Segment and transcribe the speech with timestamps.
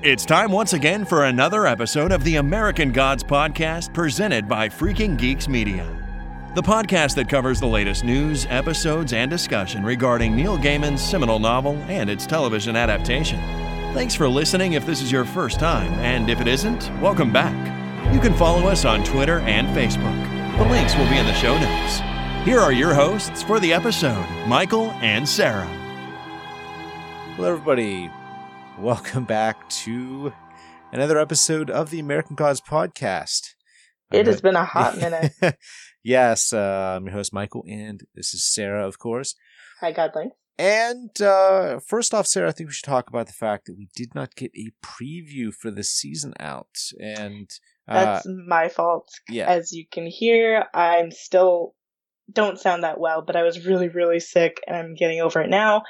[0.00, 5.18] It's time once again for another episode of the American Gods Podcast presented by Freaking
[5.18, 5.84] Geeks Media.
[6.54, 11.74] The podcast that covers the latest news, episodes, and discussion regarding Neil Gaiman's seminal novel
[11.88, 13.40] and its television adaptation.
[13.92, 18.14] Thanks for listening if this is your first time, and if it isn't, welcome back.
[18.14, 20.58] You can follow us on Twitter and Facebook.
[20.58, 21.98] The links will be in the show notes.
[22.44, 25.66] Here are your hosts for the episode Michael and Sarah.
[27.34, 28.12] Hello, everybody.
[28.78, 30.32] Welcome back to
[30.92, 33.54] another episode of the American Gods Podcast.
[34.12, 35.32] It has been a hot minute.
[36.04, 39.34] yes, uh, I'm your host, Michael, and this is Sarah, of course.
[39.80, 40.30] Hi, Godling.
[40.58, 43.88] And uh, first off, Sarah, I think we should talk about the fact that we
[43.96, 46.78] did not get a preview for the season out.
[47.00, 47.50] And
[47.88, 49.08] uh, That's my fault.
[49.28, 51.74] yeah, As you can hear, I'm still
[52.32, 55.50] don't sound that well, but I was really, really sick and I'm getting over it
[55.50, 55.82] now.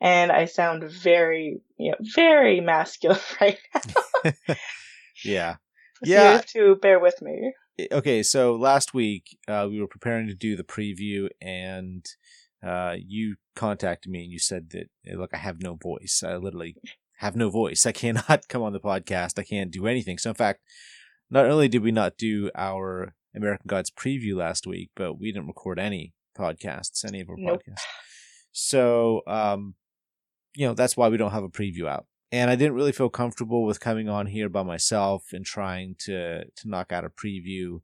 [0.00, 4.32] And I sound very, you know, very masculine right now.
[5.24, 5.56] yeah.
[6.02, 6.22] So Yeah.
[6.28, 7.52] you have to bear with me.
[7.92, 12.06] okay, so last week uh, we were preparing to do the preview, and
[12.66, 16.22] uh, you contacted me and you said that, "Hey, look, I have no voice.
[16.26, 16.76] I literally
[17.18, 17.84] have no voice.
[17.84, 19.38] I cannot come on the podcast.
[19.38, 20.16] I can't do anything.
[20.16, 20.60] So, in fact,
[21.30, 25.48] not only did we not do our American Gods preview last week, but we didn't
[25.48, 27.60] record any podcasts, any of our Nope.
[27.60, 27.84] podcasts.
[28.52, 29.74] So, um,
[30.54, 32.06] you know, that's why we don't have a preview out.
[32.32, 36.44] And I didn't really feel comfortable with coming on here by myself and trying to
[36.44, 37.80] to knock out a preview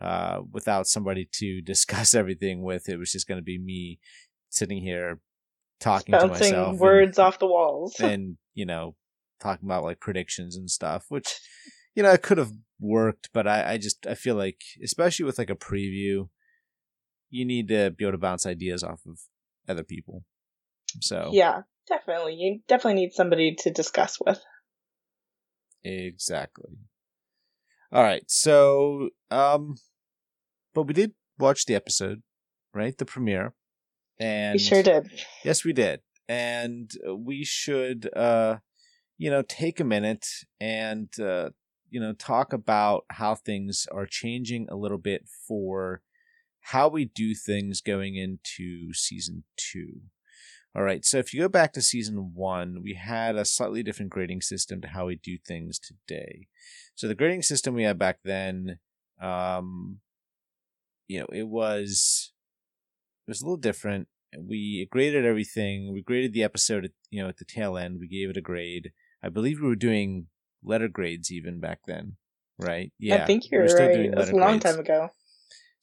[0.00, 2.88] uh, without somebody to discuss everything with.
[2.88, 3.98] It was just going to be me
[4.48, 5.20] sitting here
[5.80, 7.96] talking to myself, Bouncing and- words off the walls.
[8.00, 8.96] and you know
[9.40, 11.40] talking about like predictions and stuff which
[11.94, 15.38] you know it could have worked but I, I just i feel like especially with
[15.38, 16.28] like a preview
[17.30, 19.20] you need to be able to bounce ideas off of
[19.66, 20.24] other people
[21.00, 22.34] so yeah, definitely.
[22.36, 24.40] You definitely need somebody to discuss with.
[25.84, 26.76] exactly
[27.90, 29.76] all right so um
[30.74, 32.22] but we did watch the episode
[32.74, 33.54] right the premiere
[34.20, 35.10] and We sure did.
[35.44, 36.00] Yes, we did.
[36.28, 38.58] And we should, uh,
[39.18, 40.26] you know, take a minute
[40.60, 41.50] and, uh,
[41.88, 46.02] you know, talk about how things are changing a little bit for
[46.60, 50.02] how we do things going into season two.
[50.74, 51.04] All right.
[51.04, 54.80] So if you go back to season one, we had a slightly different grading system
[54.82, 56.46] to how we do things today.
[56.94, 58.78] So the grading system we had back then,
[59.20, 59.98] um,
[61.08, 62.32] you know, it was
[63.26, 64.06] it was a little different.
[64.38, 65.92] We graded everything.
[65.92, 67.98] We graded the episode, at, you know, at the tail end.
[67.98, 68.92] We gave it a grade.
[69.24, 70.28] I believe we were doing
[70.62, 72.16] letter grades even back then,
[72.58, 72.92] right?
[72.98, 73.94] Yeah, I think we you're were still right.
[73.94, 74.64] doing It was a long grades.
[74.64, 75.10] time ago.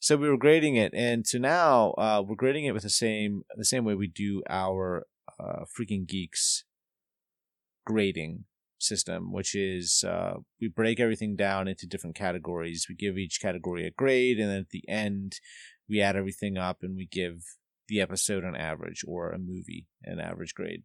[0.00, 3.42] So we were grading it, and so now uh, we're grading it with the same
[3.56, 5.06] the same way we do our
[5.40, 6.64] uh, freaking geeks
[7.84, 8.44] grading
[8.78, 12.86] system, which is uh, we break everything down into different categories.
[12.88, 15.40] We give each category a grade, and then at the end
[15.88, 17.42] we add everything up and we give
[17.88, 20.82] the episode an average or a movie an average grade.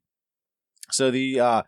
[0.92, 1.64] So the uh,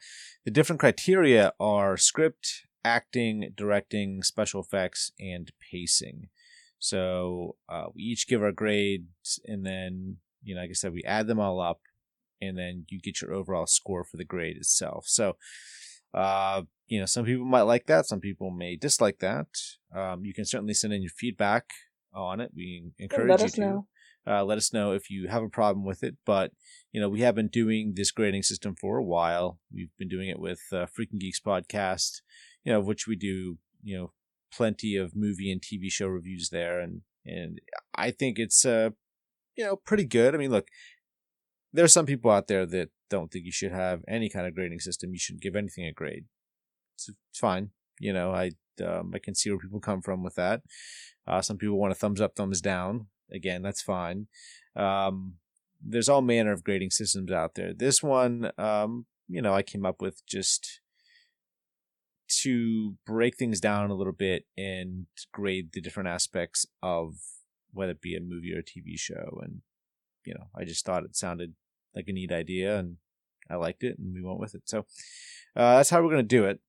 [0.45, 6.29] the different criteria are script, acting, directing, special effects, and pacing.
[6.85, 11.03] So uh, we each give our grades, and then you know, like I said, we
[11.03, 11.79] add them all up,
[12.39, 15.05] and then you get your overall score for the grade itself.
[15.07, 15.37] So,
[16.13, 19.47] uh, you know, some people might like that, some people may dislike that.
[19.95, 21.71] Um, you can certainly send in your feedback
[22.13, 22.51] on it.
[22.55, 23.61] We encourage let you us to.
[23.61, 23.87] know.
[24.27, 26.17] Uh, let us know if you have a problem with it.
[26.23, 26.51] But
[26.91, 29.59] you know, we have been doing this grading system for a while.
[29.73, 32.21] We've been doing it with uh, Freaking Geeks podcast,
[32.63, 34.11] you know, which we do, you know,
[34.55, 37.59] plenty of movie and TV show reviews there, and and
[37.95, 38.91] I think it's uh,
[39.55, 40.35] you know, pretty good.
[40.35, 40.67] I mean, look,
[41.73, 44.55] there are some people out there that don't think you should have any kind of
[44.55, 45.11] grading system.
[45.13, 46.25] You shouldn't give anything a grade.
[46.95, 47.71] It's, it's fine.
[47.99, 48.51] You know, I
[48.85, 50.61] um, I can see where people come from with that.
[51.27, 53.07] Uh, some people want a thumbs up, thumbs down.
[53.31, 54.27] Again, that's fine.
[54.75, 55.35] Um,
[55.81, 57.73] there's all manner of grading systems out there.
[57.73, 60.81] This one, um, you know, I came up with just
[62.27, 67.15] to break things down a little bit and grade the different aspects of
[67.71, 69.39] whether it be a movie or a TV show.
[69.43, 69.61] And,
[70.25, 71.53] you know, I just thought it sounded
[71.95, 72.97] like a neat idea and
[73.49, 74.63] I liked it and we went with it.
[74.65, 74.79] So
[75.55, 76.59] uh, that's how we're going to do it.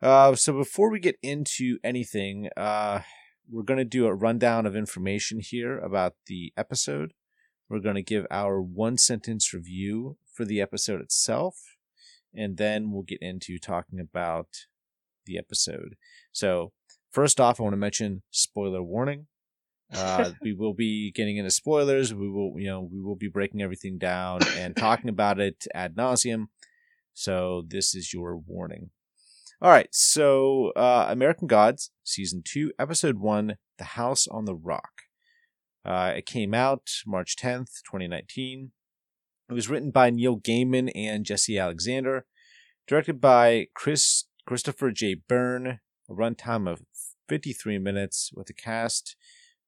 [0.00, 3.00] Uh, so before we get into anything, uh,
[3.50, 7.12] we're going to do a rundown of information here about the episode.
[7.68, 11.56] We're going to give our one sentence review for the episode itself,
[12.34, 14.48] and then we'll get into talking about
[15.26, 15.96] the episode.
[16.32, 16.72] So,
[17.10, 19.26] first off, I want to mention spoiler warning.
[19.94, 22.12] Uh, we will be getting into spoilers.
[22.14, 25.96] We will, you know, we will be breaking everything down and talking about it ad
[25.96, 26.46] nauseum.
[27.14, 28.90] So, this is your warning.
[29.60, 35.02] All right, so uh, American Gods, season two, episode one, "The House on the Rock."
[35.84, 38.70] Uh, it came out March tenth, twenty nineteen.
[39.48, 42.26] It was written by Neil Gaiman and Jesse Alexander,
[42.86, 45.14] directed by Chris Christopher J.
[45.14, 45.80] Byrne.
[46.10, 46.82] A runtime of
[47.28, 49.14] fifty three minutes with a cast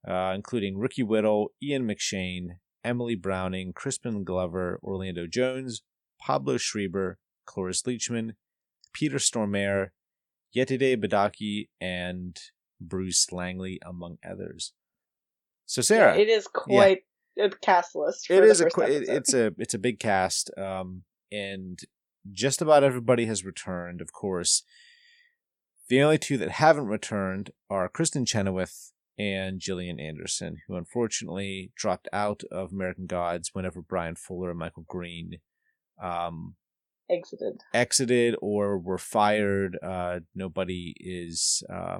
[0.07, 5.83] uh, including Ricky Whittle, Ian McShane, Emily Browning, Crispin Glover, Orlando Jones,
[6.21, 8.33] Pablo Schreiber, Cloris Leachman,
[8.93, 9.89] Peter Stormare,
[10.57, 12.39] Yetide Badaki, and
[12.81, 14.73] Bruce Langley, among others.
[15.67, 17.03] So Sarah, it is quite
[17.41, 18.27] a cast list.
[18.27, 21.03] For it a it- it's a it's a big cast, um,
[21.33, 21.79] and
[22.31, 24.01] just about everybody has returned.
[24.01, 24.63] Of course,
[25.89, 32.09] the only two that haven't returned are Kristin Chenoweth and Gillian Anderson, who unfortunately dropped
[32.13, 35.41] out of American Gods whenever Bryan Fuller and Michael Green
[36.03, 36.57] um,
[37.11, 37.61] exited.
[37.75, 39.77] exited or were fired.
[39.83, 41.63] Uh, nobody is.
[41.73, 41.99] Uh,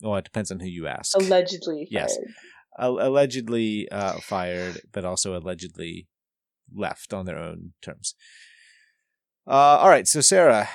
[0.00, 1.16] well, it depends on who you ask.
[1.16, 2.14] Allegedly Yes.
[2.16, 2.28] fired.
[2.78, 6.06] Al- allegedly uh, fired, but also allegedly
[6.74, 8.14] left on their own terms.
[9.46, 10.68] Uh, all right, so Sarah,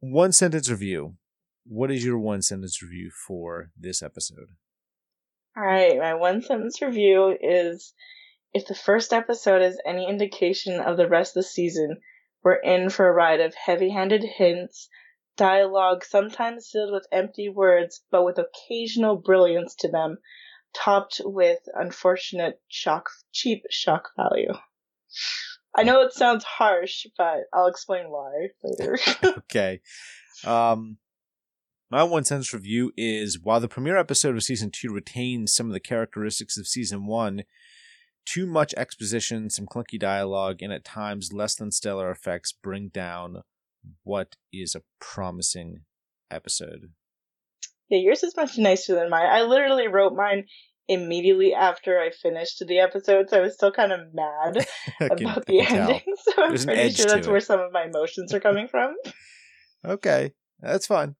[0.00, 1.14] one sentence review.
[1.64, 4.48] What is your one sentence review for this episode?
[5.56, 7.92] All right, my one sentence review is
[8.52, 11.98] if the first episode is any indication of the rest of the season,
[12.42, 14.88] we're in for a ride of heavy handed hints,
[15.36, 20.18] dialogue sometimes filled with empty words, but with occasional brilliance to them,
[20.74, 24.52] topped with unfortunate shock, cheap shock value.
[25.76, 28.98] I know it sounds harsh, but I'll explain why later.
[29.38, 29.80] okay.
[30.44, 30.98] Um,
[31.90, 35.72] my one sentence review is while the premiere episode of season two retains some of
[35.72, 37.44] the characteristics of season one,
[38.24, 43.42] too much exposition, some clunky dialogue, and at times less than stellar effects bring down
[44.04, 45.80] what is a promising
[46.30, 46.92] episode.
[47.90, 49.26] Yeah, yours is much nicer than mine.
[49.26, 50.44] I literally wrote mine
[50.88, 54.66] immediately after I finished the episode, so I was still kind of mad
[54.98, 55.88] can- about the can tell.
[55.90, 56.02] ending.
[56.18, 57.30] So I'm There's pretty sure that's it.
[57.30, 58.94] where some of my emotions are coming from.
[59.84, 61.14] Okay, that's fine.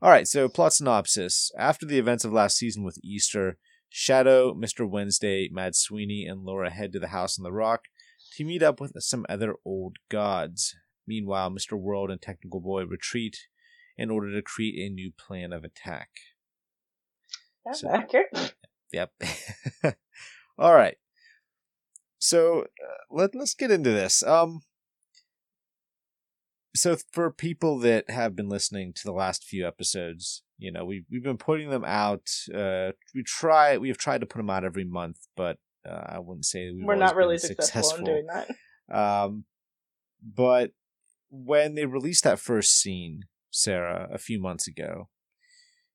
[0.00, 1.50] All right, so plot synopsis.
[1.58, 3.58] After the events of last season with Easter,
[3.88, 4.88] Shadow, Mr.
[4.88, 7.80] Wednesday, Mad Sweeney, and Laura head to the House on the Rock
[8.36, 10.76] to meet up with some other old gods.
[11.06, 11.76] Meanwhile, Mr.
[11.76, 13.36] World and Technical Boy retreat
[13.98, 16.10] in order to create a new plan of attack.
[17.64, 18.54] That's So- accurate.
[18.92, 19.10] Yep.
[20.58, 20.96] All right.
[22.18, 22.66] So uh,
[23.10, 24.22] let let's get into this.
[24.22, 24.60] Um.
[26.74, 31.04] So for people that have been listening to the last few episodes, you know we
[31.10, 32.28] we've been putting them out.
[32.54, 35.58] Uh, we try we have tried to put them out every month, but
[35.88, 38.94] uh, I wouldn't say we've We're not really been successful, in doing that.
[38.94, 39.44] um,
[40.22, 40.72] but
[41.30, 43.22] when they released that first scene,
[43.56, 45.08] Sarah, a few months ago,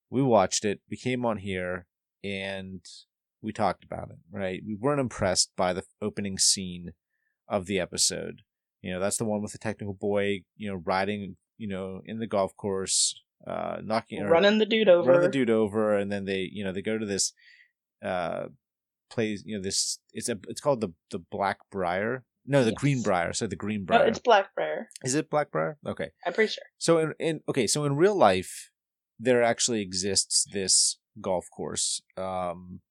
[0.10, 0.82] we watched it.
[0.90, 1.86] We came on here
[2.24, 2.82] and
[3.42, 4.18] we talked about it.
[4.32, 4.62] Right?
[4.66, 6.94] We weren't impressed by the opening scene
[7.48, 8.42] of the episode.
[8.82, 10.42] You know, that's the one with the technical boy.
[10.58, 11.38] You know, riding.
[11.58, 15.12] You know, in the golf course, uh, knocking or Running the dude over.
[15.12, 17.34] running the dude over, and then they, you know, they go to this,
[18.04, 18.46] uh,
[19.12, 20.00] plays, you know, this.
[20.12, 22.24] It's a, it's called the the Black Briar.
[22.52, 22.80] No, the Yes.
[22.82, 23.34] Green Briar.
[23.34, 24.86] So the Green No, it's Blackbriar.
[25.04, 25.76] Is it Blackbriar?
[25.88, 26.10] Okay.
[26.26, 26.64] I'm pretty sure.
[26.78, 28.70] So in, in okay, so in real life,
[29.20, 32.82] there actually exists this golf course, um,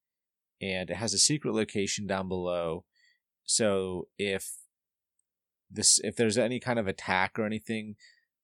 [0.61, 2.85] and it has a secret location down below.
[3.43, 4.53] So if
[5.69, 7.95] this, if there's any kind of attack or anything,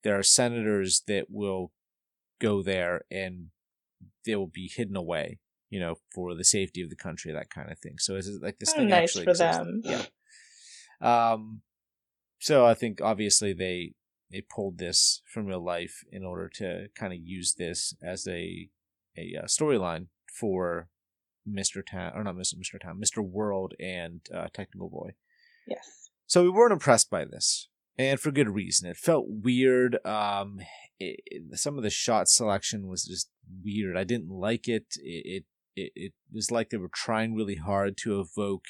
[0.04, 1.72] there are senators that will
[2.40, 3.46] go there and
[4.24, 5.38] they will be hidden away,
[5.70, 7.96] you know, for the safety of the country, that kind of thing.
[7.98, 9.56] So it's like this Oh, thing nice actually for exists.
[9.58, 9.80] them.
[9.84, 10.02] Yeah.
[11.00, 11.62] Um,
[12.38, 13.92] so I think obviously they
[14.30, 18.68] they pulled this from real life in order to kind of use this as a
[19.16, 20.06] a uh, storyline
[20.38, 20.88] for
[21.48, 21.82] Mr.
[21.84, 22.54] Town or not Mr.
[22.54, 22.80] Mr.
[22.80, 23.24] Town, Mr.
[23.26, 25.10] World and uh, Technical Boy.
[25.66, 26.10] Yes.
[26.26, 28.88] So we weren't impressed by this, and for good reason.
[28.88, 29.98] It felt weird.
[30.06, 30.58] Um,
[30.98, 33.30] it, it- some of the shot selection was just
[33.64, 33.96] weird.
[33.96, 34.84] I didn't like it.
[34.98, 38.64] It, it it it was like they were trying really hard to evoke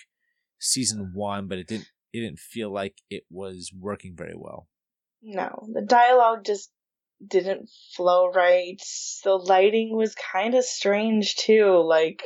[0.60, 1.88] season one, but it didn't.
[2.12, 4.68] It didn't feel like it was working very well.
[5.22, 6.70] No, the dialogue just
[7.26, 8.80] didn't flow right.
[9.24, 11.82] The lighting was kind of strange too.
[11.84, 12.22] Like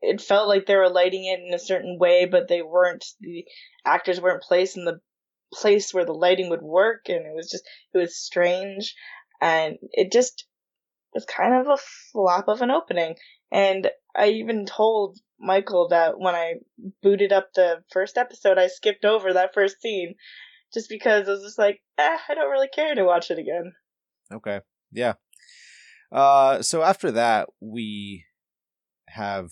[0.00, 3.04] it- felt like they were lighting it in a certain way, but they weren't.
[3.20, 3.46] The
[3.84, 5.00] actors weren't placed in the
[5.52, 7.64] place where the lighting would work, and it was just
[7.94, 8.94] it was strange,
[9.40, 10.46] and it just
[11.14, 13.16] was kind of a flop of an opening.
[13.50, 16.54] And I even told Michael that when I
[17.02, 20.14] booted up the first episode, I skipped over that first scene
[20.72, 23.72] just because I was just like, eh, I don't really care to watch it again.
[24.32, 24.60] Okay.
[24.92, 25.14] Yeah.
[26.12, 28.24] Uh, so after that, we
[29.08, 29.50] have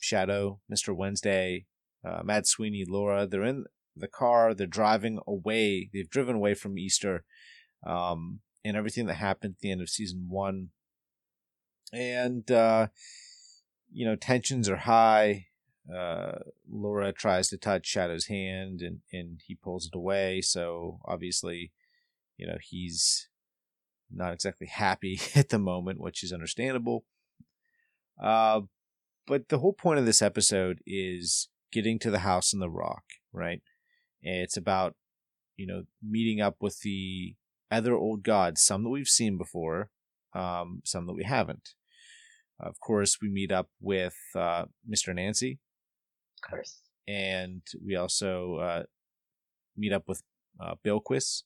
[0.00, 0.96] Shadow, Mr.
[0.96, 1.66] Wednesday,
[2.04, 3.26] uh, Mad Sweeney, Laura.
[3.26, 3.64] They're in
[3.96, 4.54] the car.
[4.54, 5.90] They're driving away.
[5.92, 7.24] They've driven away from Easter,
[7.86, 10.68] um, and everything that happened at the end of season one.
[11.92, 12.88] And uh,
[13.96, 15.46] you know, tensions are high.
[15.92, 20.42] Uh, Laura tries to touch Shadow's hand, and and he pulls it away.
[20.42, 21.72] So obviously,
[22.36, 23.30] you know, he's
[24.12, 27.04] not exactly happy at the moment, which is understandable.
[28.22, 28.62] Uh,
[29.26, 33.04] but the whole point of this episode is getting to the house in the rock,
[33.32, 33.62] right?
[34.20, 34.94] It's about,
[35.56, 37.34] you know, meeting up with the
[37.70, 39.90] other old gods, some that we've seen before,
[40.34, 41.70] um, some that we haven't.
[42.58, 45.14] Of course, we meet up with uh, Mr.
[45.14, 45.58] Nancy.
[46.42, 46.80] Of course.
[47.06, 48.82] And we also uh,
[49.76, 50.22] meet up with
[50.60, 51.42] uh, Bilquis.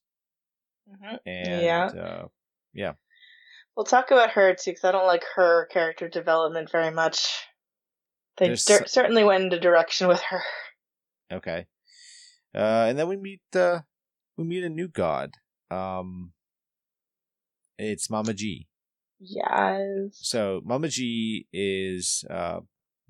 [0.88, 1.16] Mm-hmm.
[1.26, 1.86] And Yeah.
[1.86, 2.28] uh,
[2.72, 2.92] yeah.
[3.76, 7.26] We'll talk about her too, because I don't like her character development very much.
[8.36, 10.42] They cer- certainly went into direction with her.
[11.32, 11.66] Okay.
[12.54, 13.80] Uh, and then we meet uh,
[14.36, 15.34] we meet a new god.
[15.70, 16.32] Um,
[17.78, 18.66] it's Mama G.
[19.20, 20.12] Yes.
[20.14, 22.60] So Mama G is uh,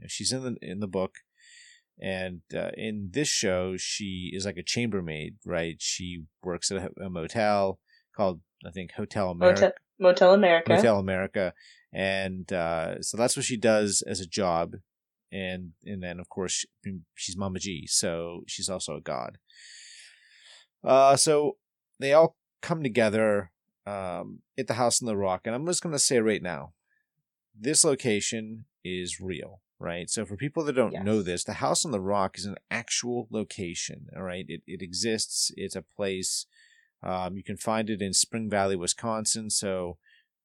[0.09, 1.15] she's in the in the book,
[2.03, 5.77] and uh, in this show she is like a chambermaid, right?
[5.79, 7.79] She works at a, a motel
[8.17, 9.61] called I think Hotel America.
[9.61, 10.75] Motel, Motel America.
[10.75, 11.55] Motel America,
[11.93, 14.75] and uh, so that's what she does as a job,
[15.31, 19.39] and and then of course she, she's Mama G, so she's also a god.
[20.83, 21.57] Uh, so
[22.01, 23.53] they all come together
[23.87, 26.73] um, at the house on the rock, and I'm just gonna say right now,
[27.59, 29.61] this location is real.
[29.79, 30.11] Right.
[30.11, 31.05] So for people that don't Yes.
[31.05, 34.09] know this, the house on the rock is an actual location.
[34.15, 34.45] All right.
[34.47, 35.51] It, it exists.
[35.57, 36.45] It's a place.
[37.03, 39.49] Um, you can find it in Spring Valley, Wisconsin.
[39.49, 39.97] So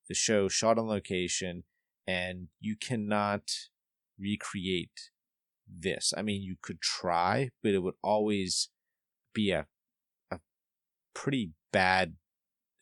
[0.07, 1.63] the show shot on location,
[2.07, 3.51] and you cannot
[4.17, 5.11] recreate
[5.67, 6.13] this.
[6.15, 8.69] I mean, you could try, but it would always
[9.33, 9.67] be a
[10.31, 10.39] a
[11.13, 12.15] pretty bad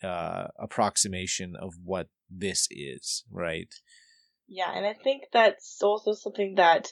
[0.03, 3.73] uh, approximation of what this is, right?
[4.47, 6.91] Yeah, and I think that's also something that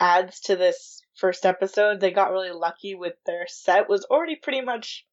[0.00, 2.00] adds to this first episode.
[2.00, 5.06] They got really lucky with their set was already pretty much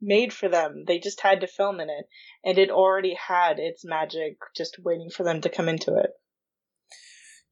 [0.00, 0.84] made for them.
[0.86, 2.06] They just had to film in it,
[2.44, 6.10] and it already had its magic just waiting for them to come into it.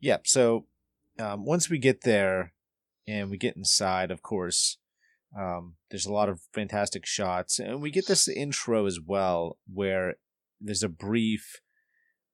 [0.01, 0.27] Yep.
[0.27, 0.67] So
[1.19, 2.53] um, once we get there
[3.07, 4.79] and we get inside, of course,
[5.37, 10.15] um, there's a lot of fantastic shots, and we get this intro as well, where
[10.61, 11.61] there's a brief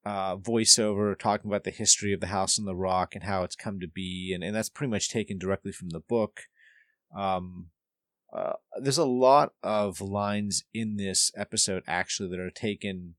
[0.04, 3.56] uh, voiceover talking about the history of the house on the rock and how it's
[3.56, 6.42] come to be, and, and that's pretty much taken directly from the book.
[7.16, 7.66] Um,
[8.32, 13.14] uh, there's a lot of lines in this episode actually that are taken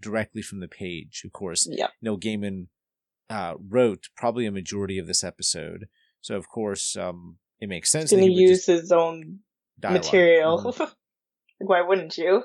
[0.00, 1.22] directly from the page.
[1.24, 1.88] Of course, Yeah.
[2.00, 2.68] Neil Gaiman
[3.28, 5.88] uh, wrote probably a majority of this episode,
[6.20, 8.10] so of course um, it makes sense.
[8.10, 9.40] He's gonna he use his own
[9.82, 10.62] material.
[10.62, 10.92] Mhm.
[11.58, 12.42] Why wouldn't you?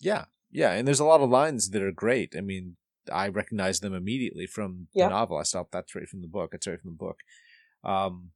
[0.00, 2.34] Yeah, yeah, and there's a lot of lines that are great.
[2.36, 2.76] I mean,
[3.12, 5.06] I recognize them immediately from Yeah.
[5.08, 5.38] the novel.
[5.38, 6.50] I stopped that's right from the book.
[6.54, 7.18] It's right from the book.
[7.82, 8.30] Um,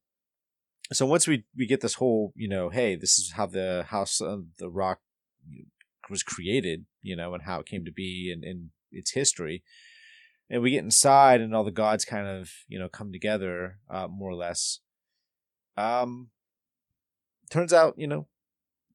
[0.92, 4.20] so once we we get this whole, you know, hey, this is how the House
[4.20, 5.00] of the Rock
[6.10, 9.62] was created, you know, and how it came to be, and, and its history.
[10.50, 14.08] And we get inside, and all the gods kind of, you know, come together, uh,
[14.08, 14.80] more or less.
[15.78, 16.30] Um,
[17.50, 18.26] turns out, you know,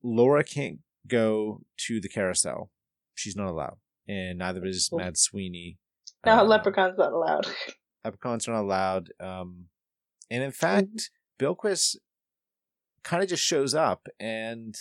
[0.03, 2.71] Laura can't go to the carousel.
[3.15, 4.89] She's not allowed, and neither is.
[4.91, 5.77] Mad Sweeney.
[6.25, 7.47] No, Uh, leprechaun's not allowed.
[8.03, 9.09] leprechauns are not allowed.
[9.19, 9.65] Um,
[10.29, 11.09] and in fact,
[11.39, 11.95] Bilquis
[13.03, 14.75] kind of just shows up, and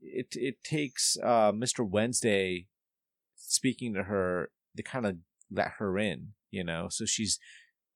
[0.00, 1.88] it it takes uh, Mr.
[1.88, 2.66] Wednesday
[3.36, 5.16] speaking to her to kind of
[5.50, 6.88] let her in, you know.
[6.90, 7.38] So she's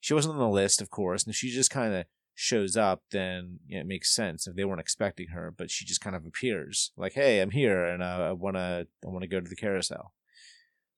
[0.00, 2.04] she wasn't on the list, of course, and she just kind of
[2.38, 3.02] shows up.
[3.10, 6.16] Then you know, it makes sense if they weren't expecting her, but she just kind
[6.16, 9.56] of appears, like, "Hey, I'm here, and uh, I wanna I wanna go to the
[9.56, 10.12] carousel."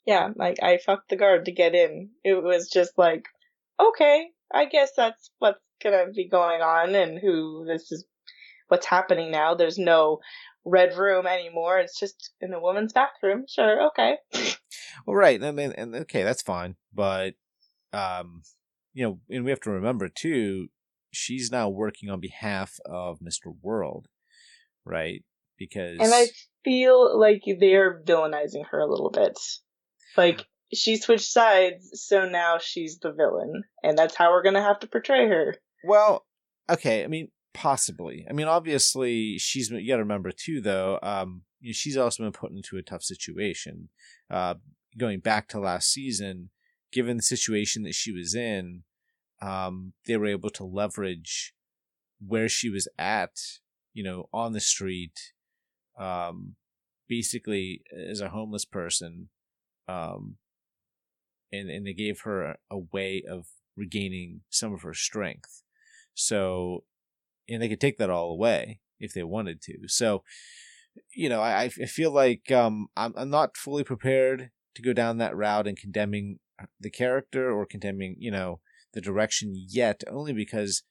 [0.07, 2.11] yeah, like I fucked the guard to get in.
[2.25, 3.27] It was just like,
[3.79, 8.05] okay, I guess that's what's gonna be going on and who this is
[8.69, 9.55] what's happening now.
[9.55, 10.21] There's no
[10.65, 11.79] red room anymore.
[11.79, 13.45] It's just in the woman's bathroom.
[13.49, 14.17] Sure, okay.
[15.07, 15.43] Well, right.
[15.43, 17.35] I mean, and okay, that's fine, but
[17.93, 18.43] um,
[18.93, 20.69] you know, and we have to remember too,
[21.11, 24.07] she's now working on behalf of Mister World,
[24.85, 25.25] right?
[25.59, 26.27] Because And I
[26.65, 29.39] feel like they're villainizing her a little bit.
[30.17, 34.81] Like she switched sides, so now she's the villain, and that's how we're gonna have
[34.81, 35.57] to portray her.
[35.85, 36.27] well,
[36.71, 37.05] okay.
[37.05, 38.27] I mean, possibly.
[38.29, 39.71] I mean, obviously, she's.
[39.71, 40.99] You got to remember too, though.
[41.03, 43.89] Um, you know, she's also been put into a tough situation.
[44.31, 44.55] Uh,
[44.99, 46.51] going back to last season,
[46.93, 48.83] given the situation that she was in,
[49.41, 51.55] um, they were able to leverage
[52.25, 53.33] where she was at,
[53.93, 55.33] you know, on the street,
[55.99, 56.57] um,
[57.09, 59.29] basically as a homeless person,
[59.89, 60.37] um,
[61.53, 65.63] and and they gave her a, way of regaining some of her strength.
[66.15, 66.85] So,
[67.49, 69.89] and they could take that all away if they wanted to.
[69.89, 70.23] So,
[71.15, 75.19] you know, I, I feel like um, I'm, I'm not fully prepared to go down
[75.19, 76.39] that route and condemning
[76.79, 78.61] the character or condemning, you know,
[78.93, 80.83] the direction yet, only because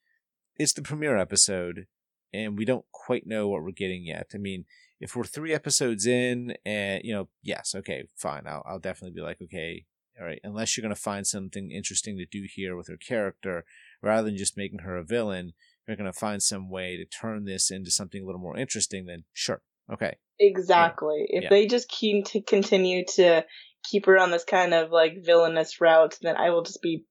[0.55, 1.87] it's the premiere episode
[2.33, 4.31] and we don't quite know what we're getting yet.
[4.33, 4.65] I mean,
[4.99, 8.43] if we're three episodes in and, you know, yes, okay, fine.
[8.45, 9.85] I'll, I'll definitely be like, okay,
[10.19, 13.63] all right, unless you're going to find something interesting to do here with her character,
[14.01, 15.53] rather than just making her a villain,
[15.87, 19.05] you're going to find some way to turn this into something a little more interesting,
[19.05, 20.17] then sure, okay.
[20.39, 21.25] Exactly.
[21.29, 21.37] Yeah.
[21.37, 21.49] If yeah.
[21.49, 23.45] they just keep to continue to
[23.89, 27.05] keep her on this kind of like villainous route, then I will just be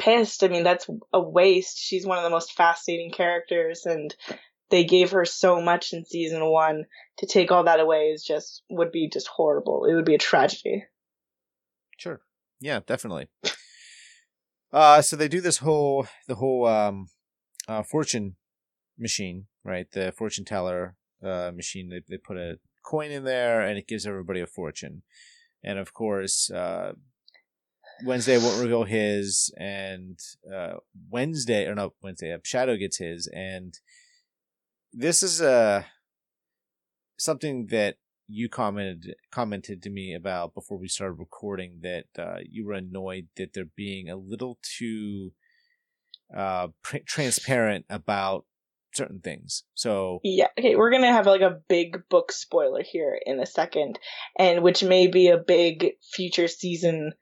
[0.00, 0.42] pissed.
[0.42, 1.78] I mean, that's a waste.
[1.78, 4.14] She's one of the most fascinating characters, and
[4.70, 6.86] they gave her so much in season one.
[7.18, 9.84] To take all that away is just would be just horrible.
[9.84, 10.84] It would be a tragedy.
[11.98, 12.22] Sure.
[12.60, 13.28] Yeah, definitely.
[14.72, 17.08] Uh, so they do this whole the whole um,
[17.68, 18.36] uh, fortune
[18.98, 19.90] machine, right?
[19.90, 21.88] The fortune teller uh, machine.
[21.90, 25.02] They they put a coin in there, and it gives everybody a fortune.
[25.62, 26.92] And of course, uh,
[28.04, 30.18] Wednesday won't reveal his, and
[30.52, 30.74] uh,
[31.10, 33.74] Wednesday or no Wednesday, uh, Shadow gets his, and
[34.92, 35.82] this is a uh,
[37.18, 37.96] something that
[38.28, 43.28] you commented commented to me about before we started recording that uh, you were annoyed
[43.36, 45.32] that they're being a little too
[46.34, 48.44] uh, pr- transparent about
[48.94, 49.64] certain things.
[49.74, 53.98] So yeah, okay, we're gonna have like a big book spoiler here in a second,
[54.38, 57.12] and which may be a big future season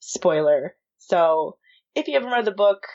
[0.00, 0.74] spoiler.
[0.98, 1.56] So
[1.94, 2.86] if you haven't read the book,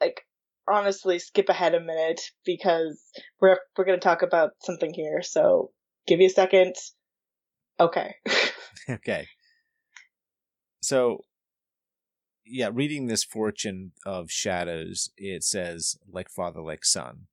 [0.00, 0.22] like
[0.68, 3.02] honestly, skip ahead a minute because
[3.40, 5.22] we're we're gonna talk about something here.
[5.22, 5.70] So
[6.06, 6.74] give you a second.
[7.80, 8.14] Okay.
[8.90, 9.26] okay.
[10.82, 11.24] So
[12.46, 17.26] yeah, reading this fortune of shadows, it says like father, like son.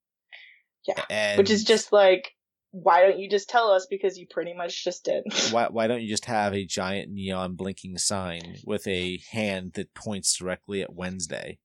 [0.87, 1.03] Yeah.
[1.09, 2.31] And Which is just like,
[2.71, 3.85] why don't you just tell us?
[3.89, 5.23] Because you pretty much just did.
[5.51, 9.93] why, why don't you just have a giant neon blinking sign with a hand that
[9.93, 11.59] points directly at Wednesday?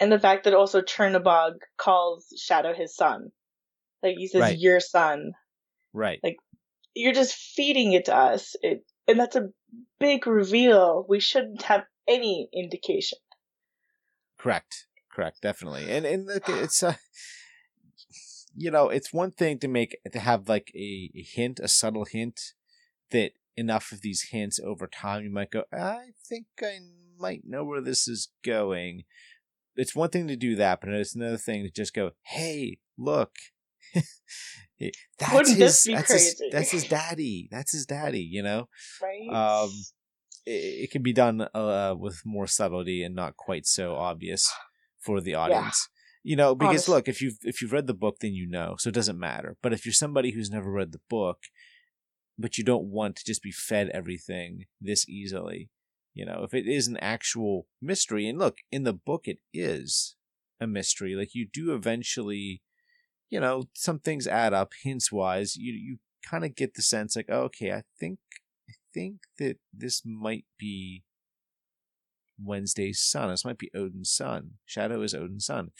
[0.00, 3.30] And the fact that also chernobog calls Shadow his son.
[4.02, 4.58] Like he says, right.
[4.58, 5.32] your son.
[5.92, 6.20] Right.
[6.22, 6.36] Like,
[6.94, 8.54] you're just feeding it to us.
[8.62, 9.48] It, and that's a
[9.98, 11.04] big reveal.
[11.08, 13.18] We shouldn't have any indication.
[14.38, 14.86] Correct.
[15.12, 15.40] Correct.
[15.42, 15.90] Definitely.
[15.90, 16.94] And, and look, it's, uh,
[18.54, 22.04] you know, it's one thing to make to have like a, a hint, a subtle
[22.04, 22.40] hint
[23.10, 26.78] that enough of these hints over time you might go, I think I
[27.18, 29.04] might know where this is going.
[29.76, 33.32] It's one thing to do that, but it's another thing to just go, hey, look.
[33.94, 37.48] that's Wouldn't his, that's His, that's his daddy.
[37.50, 38.68] That's his daddy, you know?
[39.02, 39.28] Right.
[39.28, 39.70] Um,
[40.46, 44.52] it, it can be done uh, with more subtlety and not quite so obvious
[45.00, 45.88] for the audience.
[46.28, 46.94] You know, because Honestly.
[46.94, 49.56] look, if you've if you've read the book, then you know, so it doesn't matter.
[49.62, 51.44] But if you're somebody who's never read the book,
[52.38, 55.70] but you don't want to just be fed everything this easily,
[56.12, 60.16] you know, if it is an actual mystery, and look, in the book it is
[60.60, 61.14] a mystery.
[61.14, 62.60] Like you do eventually,
[63.30, 65.56] you know, some things add up hints wise.
[65.56, 65.96] You you
[66.30, 68.18] kind of get the sense like, oh, okay, I think
[68.68, 71.04] I think that this might be
[72.38, 73.30] Wednesday's son.
[73.30, 74.58] This might be Odin's son.
[74.66, 75.70] Shadow is Odin's son.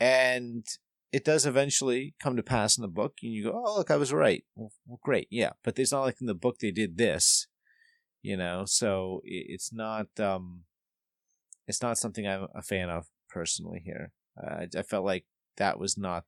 [0.00, 0.66] And
[1.12, 3.96] it does eventually come to pass in the book, and you go, "Oh, look, I
[3.96, 5.52] was right." Well, well great, yeah.
[5.64, 7.46] But it's not like in the book they did this,
[8.22, 8.64] you know.
[8.66, 10.64] So it's not, um,
[11.66, 13.82] it's not something I'm a fan of personally.
[13.84, 15.24] Here, uh, I felt like
[15.56, 16.24] that was not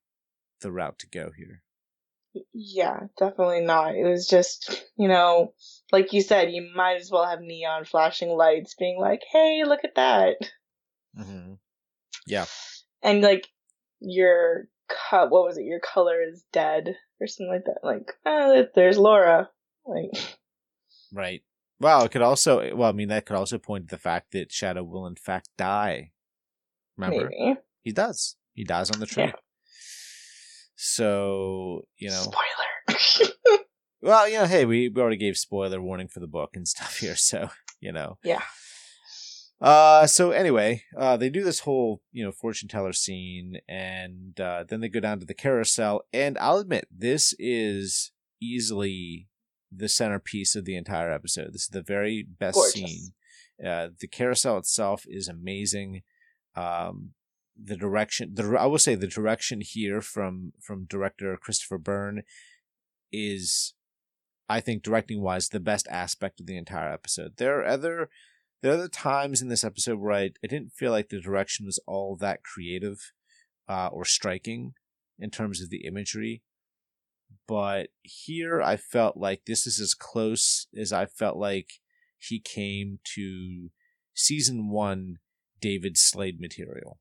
[0.60, 1.62] the route to go here.
[2.52, 3.96] Yeah, definitely not.
[3.96, 5.52] It was just, you know,
[5.90, 9.80] like you said, you might as well have neon flashing lights being like, "Hey, look
[9.84, 10.36] at that."
[11.18, 11.54] Mm-hmm.
[12.26, 12.46] Yeah.
[13.02, 13.48] And like
[14.00, 15.64] your cut what was it?
[15.64, 17.86] Your color is dead or something like that.
[17.86, 19.50] Like oh there's laura.
[19.86, 20.10] Like
[21.12, 21.42] right.
[21.78, 24.52] Well it could also well i mean that could also point to the fact that
[24.52, 26.12] shadow will in fact die.
[26.96, 27.30] Remember?
[27.30, 27.58] Maybe.
[27.82, 28.36] he does.
[28.52, 29.28] He dies on the train.
[29.28, 29.34] Yeah.
[30.76, 32.22] so you know.
[32.22, 33.28] Spoiler.
[34.02, 36.96] Well you know hey we, we already gave spoiler warning for the book and stuff
[37.00, 38.16] here so you know.
[38.24, 38.40] Yeah
[39.60, 44.64] uh, so anyway, uh, they do this whole, you know, fortune teller scene, and uh,
[44.66, 46.02] then they go down to the carousel.
[46.12, 49.28] And I'll admit, this is easily
[49.70, 51.52] the centerpiece of the entire episode.
[51.52, 52.72] This is the very best Gorgeous.
[52.74, 53.12] scene.
[53.64, 56.02] Uh, the carousel itself is amazing.
[56.56, 57.10] Um,
[57.62, 62.22] the direction, the I will say, the direction here from from director Christopher Byrne
[63.12, 63.74] is,
[64.48, 67.36] I think, directing wise, the best aspect of the entire episode.
[67.36, 68.08] There are other
[68.62, 71.66] there are other times in this episode where I, I didn't feel like the direction
[71.66, 73.12] was all that creative
[73.68, 74.74] uh, or striking
[75.18, 76.42] in terms of the imagery.
[77.46, 81.70] But here I felt like this is as close as I felt like
[82.18, 83.70] he came to
[84.14, 85.16] season one
[85.60, 86.98] David Slade material.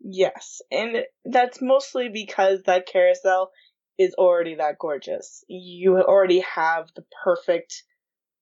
[0.00, 3.50] Yes, and that's mostly because that carousel
[3.96, 5.44] is already that gorgeous.
[5.48, 7.84] You already have the perfect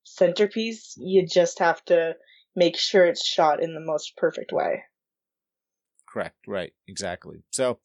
[0.04, 0.94] centerpiece.
[0.96, 2.16] You just have to
[2.54, 4.84] make sure it's shot in the most perfect way.
[6.08, 6.46] Correct.
[6.46, 6.72] Right.
[6.86, 7.42] Exactly.
[7.50, 7.78] So,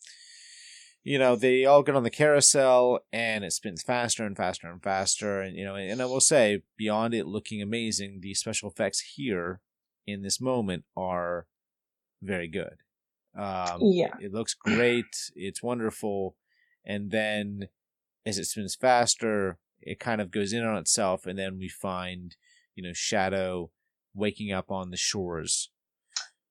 [1.03, 4.84] you know, they all get on the carousel and it spins faster and faster and
[4.84, 5.41] faster.
[5.41, 9.62] And, you know, and I will say, beyond it looking amazing, the special effects here
[10.06, 11.47] in this moment are
[12.21, 12.82] very good.
[13.38, 14.15] Um, Yeah.
[14.19, 15.32] It looks great.
[15.36, 16.36] It's wonderful.
[16.86, 17.69] And then
[18.25, 21.26] as it spins faster, it kind of goes in on itself.
[21.26, 22.36] And then we find,
[22.76, 23.72] you know, Shadow
[24.13, 25.70] waking up on the shores.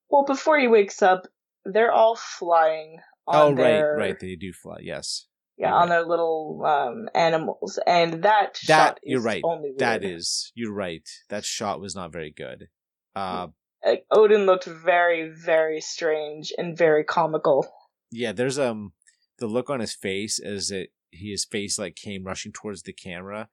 [0.09, 1.27] Well, before he wakes up,
[1.65, 4.21] they're all flying on Oh, their right, right.
[4.21, 4.77] They do fly.
[4.83, 5.27] Yes.
[5.59, 5.97] yeah you're on right.
[5.97, 9.43] their little um, animals, and that That shot you're is right.
[9.45, 11.09] Only That is, you're right.
[11.29, 12.69] That shot was not very good.
[13.17, 13.49] Uh,
[13.85, 17.67] Like, Odin looked very, very strange and very comical.
[18.13, 18.31] yeah.
[18.33, 18.93] There's um
[19.39, 23.49] the look on his face as it his face like came rushing towards the camera.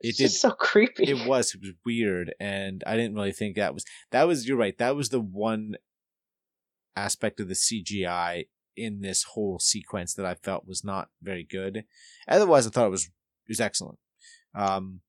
[0.00, 0.24] It It's did.
[0.24, 1.04] just so creepy.
[1.04, 1.54] It was.
[1.54, 4.46] It was weird, and I didn't really think that was that was.
[4.46, 4.76] You're right.
[4.78, 5.76] That was the one
[6.96, 8.44] aspect of the CGI
[8.76, 11.84] in this whole sequence that I felt was not very good.
[12.28, 13.98] Otherwise, I thought it was it was excellent.
[14.54, 15.00] Um,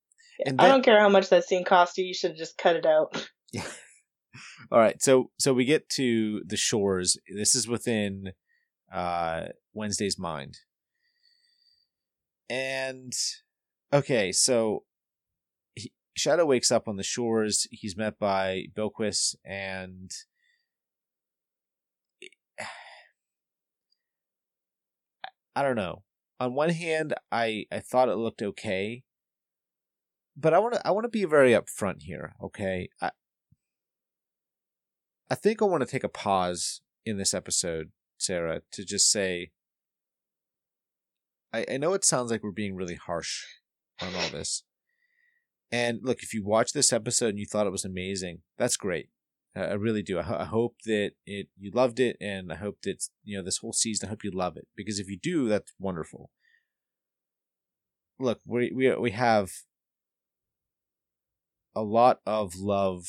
[0.45, 2.05] and I don't care how much that scene cost you.
[2.05, 3.29] You should have just cut it out.
[4.71, 7.17] All right, so so we get to the shores.
[7.33, 8.33] This is within
[8.93, 10.57] uh Wednesday's mind.
[12.49, 13.13] And
[13.93, 14.83] okay, so
[15.75, 17.67] he, Shadow wakes up on the shores.
[17.71, 20.11] He's met by Bilquis and
[25.55, 26.03] I don't know.
[26.39, 29.03] On one hand, I I thought it looked okay,
[30.35, 32.89] but I want to I want to be very upfront here, okay?
[33.01, 33.11] I
[35.29, 39.51] I think I want to take a pause in this episode, Sarah, to just say
[41.55, 43.43] I, I know it sounds like we're being really harsh
[44.01, 44.63] on all this.
[45.71, 49.09] And look, if you watched this episode and you thought it was amazing, that's great.
[49.55, 50.19] I I really do.
[50.19, 53.43] I, ho- I hope that it you loved it, and I hope that you know
[53.43, 54.07] this whole season.
[54.07, 56.29] I hope you love it because if you do, that's wonderful.
[58.19, 59.51] Look, we we we have
[61.73, 63.05] a lot of love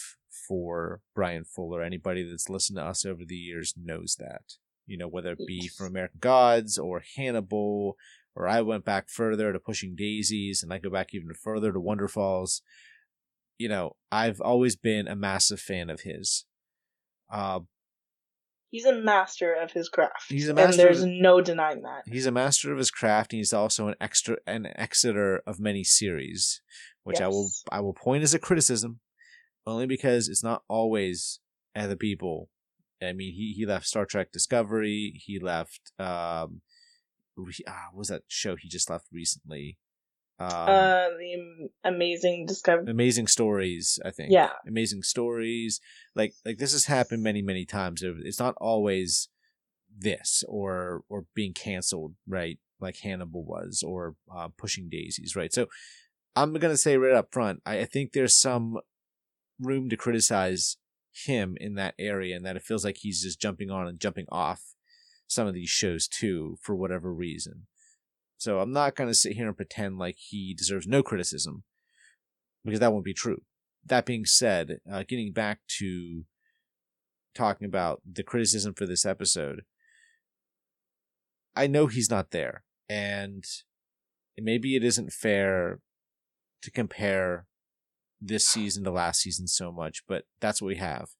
[0.49, 1.83] for Bryan Fuller.
[1.83, 4.55] Anybody that's listened to us over the years knows that.
[4.87, 7.97] You know, whether it be from American Gods or Hannibal,
[8.37, 11.81] or I went back further to Pushing Daisies, and I go back even further to
[11.81, 12.61] Wonderfalls.
[13.59, 16.45] You know, I've always been a massive fan of his.
[17.33, 17.61] Uh,
[18.71, 20.27] He's a master of his craft.
[20.29, 22.03] He's a and master there's of- no denying that.
[22.07, 25.83] he's a master of his craft, and he's also an extra an exeter of many
[25.83, 26.61] series,
[27.05, 29.01] which I will I will point as a criticism,
[29.67, 31.41] only because it's not always
[31.75, 32.51] other people.
[33.03, 35.13] I mean, he he left Star Trek Discovery.
[35.25, 36.61] He left um,
[37.69, 39.79] ah, what was that show he just left recently?
[40.39, 42.91] Um, uh, the amazing discovery.
[42.91, 43.99] amazing stories.
[44.05, 44.31] I think.
[44.31, 44.51] Yeah.
[44.67, 45.81] amazing stories.
[46.15, 48.03] Like like this has happened many many times.
[48.03, 49.29] It's not always
[49.99, 52.59] this or or being canceled, right?
[52.81, 55.53] Like Hannibal was, or uh, Pushing Daisies, right?
[55.53, 55.67] So
[56.35, 58.79] I'm gonna say right up front, I, I think there's some
[59.59, 60.77] room to criticize
[61.25, 64.27] him in that area, and that it feels like he's just jumping on and jumping
[64.31, 64.76] off
[65.27, 67.67] some of these shows too for whatever reason.
[68.39, 71.65] So I'm not gonna sit here and pretend like he deserves no criticism
[72.65, 73.43] because that won't be true.
[73.85, 76.25] That being said, uh, getting back to
[77.35, 79.63] talking about the criticism for this episode,
[81.55, 83.45] I know he's not there, and
[84.37, 85.81] maybe it isn't fair
[86.63, 87.47] to compare
[88.21, 91.11] this season to last season so much, but that's what we have.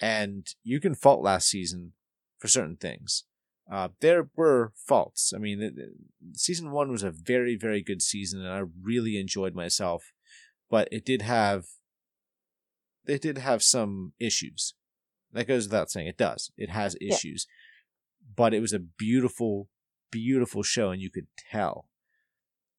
[0.00, 1.92] And you can fault last season
[2.40, 3.24] for certain things.
[3.70, 5.32] Uh, there were faults.
[5.32, 5.92] I mean, the, the-
[6.34, 10.12] season one was a very, very good season, and I really enjoyed myself.
[10.68, 11.66] But it did have,
[13.06, 14.74] it did have some issues.
[15.32, 16.08] That goes without saying.
[16.08, 16.50] It does.
[16.56, 17.14] It has Yeah.
[17.14, 17.46] issues,
[18.34, 19.68] but it was a beautiful,
[20.10, 21.86] beautiful show, and you could tell.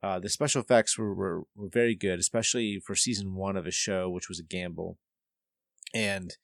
[0.03, 3.71] uh, the special effects were, were were very good, especially for season one of a
[3.71, 4.97] show, which was a gamble,
[5.93, 6.37] and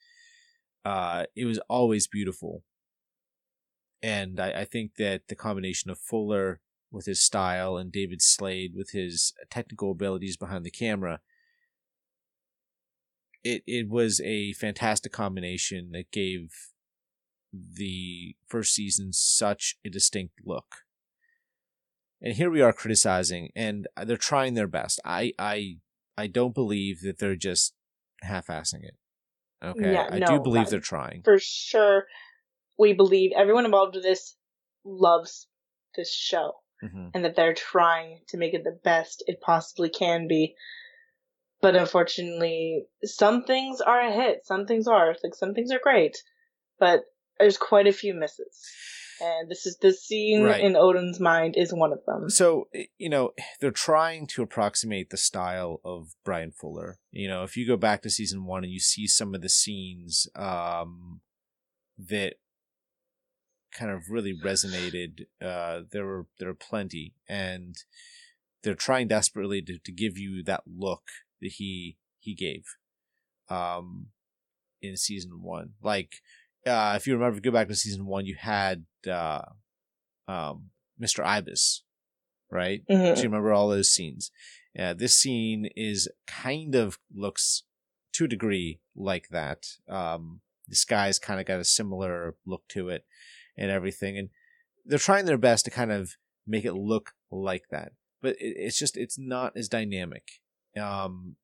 [0.85, 2.63] uh, it was always beautiful.
[4.01, 8.73] And I, I think that the combination of Fuller with his style and David Slade
[8.75, 11.19] with his technical abilities behind the camera,
[13.43, 16.53] it it was a fantastic combination that gave
[17.53, 20.83] the first season such a distinct look.
[22.21, 24.99] And here we are criticizing, and they're trying their best.
[25.05, 25.77] I I
[26.17, 27.73] I don't believe that they're just
[28.21, 28.95] half-assing it.
[29.63, 31.21] Okay, Yeah, I no, do believe they're trying.
[31.23, 32.05] For sure,
[32.77, 34.35] we believe everyone involved with this
[34.83, 35.47] loves
[35.95, 40.27] this show hmm and that they're trying to make it the best it possibly can
[40.27, 40.55] be.
[41.61, 46.17] But unfortunately, some things are a hit, some things are like some things are great,
[46.79, 47.05] but
[47.39, 48.61] there's quite a few misses.
[49.19, 50.61] And this is the scene Right.
[50.61, 52.29] in Odin's mind is one of them.
[52.29, 52.67] So
[52.99, 56.99] you know they're trying to approximate the style of Bryan Fuller.
[57.09, 59.49] You know, if you go back to season one and you see some of the
[59.49, 61.21] scenes um,
[61.97, 62.35] that
[63.77, 67.75] kind of really resonated, uh, there were there were plenty, and
[68.63, 71.03] they're trying desperately to, to give you that look
[71.41, 72.63] that he he gave
[73.49, 74.07] um,
[74.81, 75.73] in season one.
[75.81, 76.15] Like
[76.65, 79.43] uh, if you remember, go back to season one, you had uh,
[80.27, 81.23] um, Mr.
[81.23, 81.83] Ibis,
[82.51, 82.83] right?
[82.89, 83.15] Mhm.
[83.15, 84.31] So you remember all those scenes.
[84.77, 87.63] Uh, this scene is kind of looks
[88.13, 89.65] to a degree like that.
[89.87, 93.05] Um, this guy's kind of got a similar look to it
[93.57, 94.29] and everything, and
[94.85, 96.11] they're trying their best to kind of
[96.45, 97.91] make it look like that.
[98.21, 100.23] But it, it's just it's not as dynamic.
[100.79, 101.35] Um,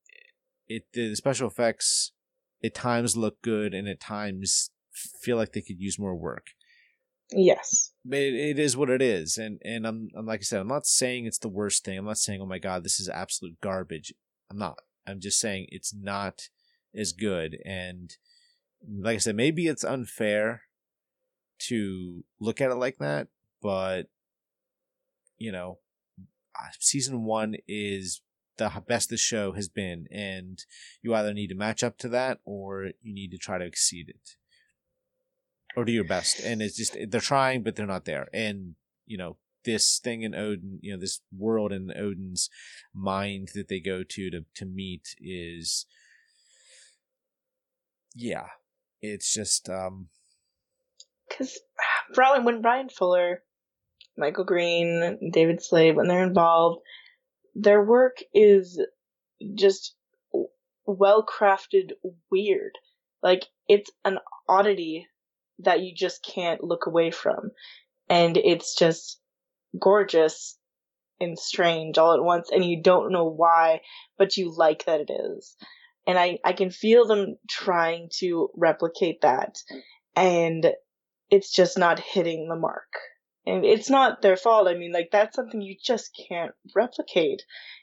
[0.68, 2.12] it the special effects
[2.64, 4.70] at times look good, and at times
[5.22, 6.48] feel like they could use more work
[7.32, 7.92] Yes.
[8.06, 10.68] but it, it is what it is and and I'm, I'm like i said i'm
[10.68, 13.60] not saying it's the worst thing i'm not saying oh my god this is absolute
[13.62, 14.14] garbage
[14.52, 16.50] i'm not i'm just saying it's not
[16.96, 18.16] as good and
[19.00, 20.62] like i said maybe it's unfair
[21.60, 23.28] to look at it like that
[23.62, 24.04] but
[25.38, 25.78] you know
[26.80, 28.22] season one is
[28.58, 30.66] the best the show has been and
[31.02, 34.10] you either need to match up to that or you need to try to exceed
[34.10, 34.36] it.
[35.76, 38.76] Or do your best and it's just they're trying but they're not there and
[39.08, 42.48] you know this thing in odin you know this world in odin's
[42.94, 45.88] mind that they go to to, to meet is
[48.14, 48.50] yeah
[49.02, 50.10] it's just um
[51.28, 51.60] Because
[52.14, 53.42] Bryan, when Bryan Fuller,
[54.18, 56.82] Michael Green, David Slade, when they're involved,
[57.56, 58.82] their work is
[59.56, 59.96] just
[60.86, 61.92] well crafted,
[62.32, 62.74] weird.
[63.22, 65.08] Like it's an oddity
[65.60, 67.52] that you just can't look away from,
[68.10, 69.20] and it's just
[69.80, 70.58] gorgeous
[71.20, 73.82] and strange all at once, and you don't know why,
[74.18, 75.56] but you like that it is.
[76.06, 79.56] And I, I can feel them trying to replicate that.
[80.16, 80.74] And
[81.34, 82.92] it's just not hitting the mark.
[83.46, 84.68] And it's not their fault.
[84.68, 87.42] I mean, like, that's something you just can't replicate.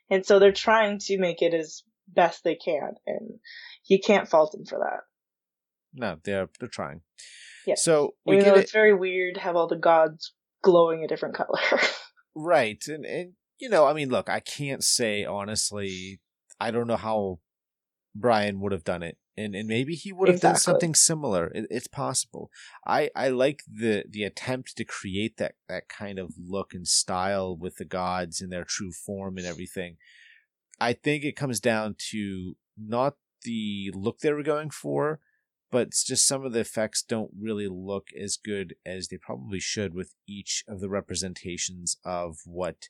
[0.09, 2.93] And so they're trying to make it as best they can.
[3.07, 3.39] And
[3.87, 5.01] you can't fault them for that.
[5.93, 7.01] no they're they're trying
[7.67, 7.75] Yeah.
[7.77, 10.33] so we Even get though it it's very weird to have all the gods
[10.63, 11.61] glowing a different color.
[12.35, 12.81] Right.
[12.87, 16.21] And and you know, I mean, look, I can't say honestly,
[16.61, 17.41] I don't know how
[18.15, 19.17] Bryan would have done it.
[19.41, 21.47] And and maybe he would have done something similar.
[21.55, 22.51] It, it's possible.
[22.87, 27.57] I I like the the attempt to create that that kind of look and style
[27.57, 29.97] with the gods in their true form and everything.
[30.81, 35.21] I think it comes down to not the look they were going for,
[35.71, 39.61] but it's just some of the effects don't really look as good as they probably
[39.61, 42.89] should with each of the representations of what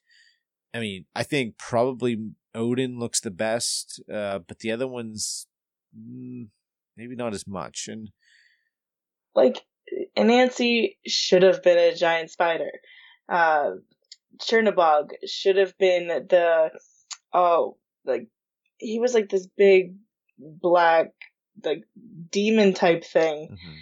[0.72, 5.46] I mean, I think probably Odin looks the best, uh, but the other ones
[5.94, 7.88] maybe not as much.
[7.88, 8.11] And
[9.35, 9.62] like,
[10.16, 12.70] Nancy should have been a giant spider.
[13.29, 13.72] Uh,
[14.38, 16.70] Chernobog should have been the,
[17.33, 18.29] oh, like,
[18.79, 19.94] he was like this big,
[20.38, 21.09] black,
[21.64, 21.85] like,
[22.31, 23.48] demon type thing.
[23.50, 23.76] mhm.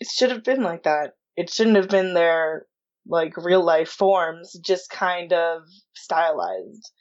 [0.00, 1.14] it should have been like that.
[1.36, 2.66] It shouldn't have been their
[3.06, 5.62] like real life forms, just kind of
[5.94, 6.92] stylized.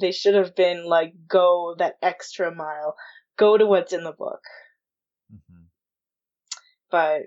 [0.00, 2.94] They should have been like go that extra mile,
[3.38, 4.40] go to what's in the book.
[5.32, 5.66] Mhm.
[6.90, 7.22] But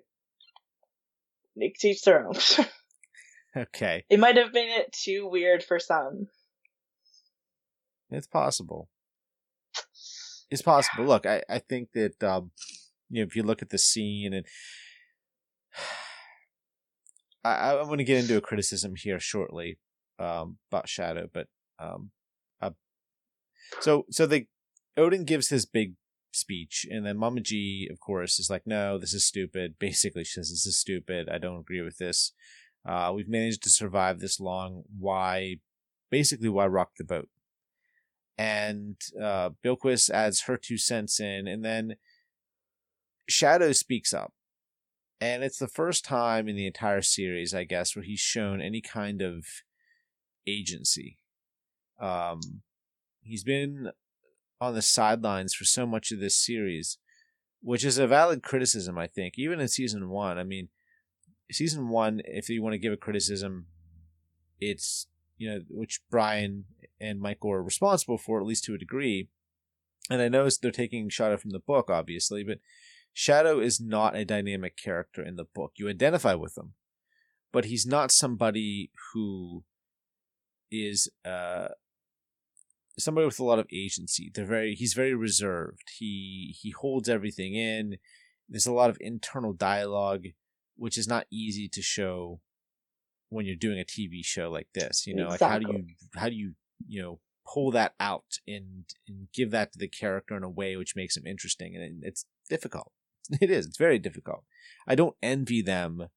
[1.55, 2.35] they teach their own.
[3.57, 6.27] okay, it might have been too weird for some.
[8.11, 8.89] it's possible.
[10.49, 11.05] It's possible.
[11.05, 12.51] Look, I, I think that um,
[13.09, 14.45] you know if you look at the scene and
[17.43, 19.79] I, I'm going to get into a criticism here shortly
[20.19, 21.47] um, about Shadow, but
[21.79, 22.11] Um,
[22.61, 22.71] uh,
[23.79, 24.45] so so the
[24.97, 25.95] Odin gives his big
[26.31, 30.49] speech, and then Mama-Ji, of course, is like, "No, this is stupid." Basically, she says,
[30.49, 31.29] "This is stupid.
[31.29, 32.33] I don't agree with this.
[32.85, 34.83] Uh, we've managed to survive this long.
[34.97, 35.57] Why?
[36.09, 37.29] Basically, why rock the boat?"
[38.37, 41.95] And uh, Bilquis adds her two cents in, and then
[43.29, 44.33] Shadow speaks up.
[45.19, 48.81] And it's the first time in the entire series, I guess, where he's shown any
[48.81, 49.45] kind of
[50.47, 51.19] agency.
[51.99, 52.41] Um,
[53.21, 53.91] he's been
[54.61, 56.99] on the sidelines for so much of this series,
[57.61, 59.33] which is a valid criticism, I think.
[59.37, 60.69] Even in season one, I mean,
[61.51, 63.65] season one, if you want to give a criticism,
[64.59, 66.65] it's you know which Bryan
[66.99, 69.29] and Michael are responsible for, at least to a degree.
[70.09, 72.59] And I know they're taking Shadow from the book, obviously, but
[73.13, 75.73] Shadow is not a dynamic character in the book.
[75.77, 76.73] You identify with him,
[77.51, 79.63] but he's not somebody who
[80.71, 81.69] is uh
[83.03, 84.31] somebody with a lot of agency.
[84.33, 85.89] They're very he's very reserved.
[85.97, 87.97] He he holds everything in.
[88.49, 90.25] There's a lot of internal dialogue,
[90.75, 92.41] which is not easy to show
[93.29, 95.07] when you're doing a TV show like this.
[95.07, 95.47] You know, exactly.
[95.47, 96.53] like how do you how do you
[96.87, 97.19] you know
[97.51, 101.17] pull that out and and give that to the character in a way which makes
[101.17, 102.91] him interesting, and it's difficult.
[103.39, 103.65] It is.
[103.67, 104.43] It's very difficult.
[104.85, 106.09] I don't envy them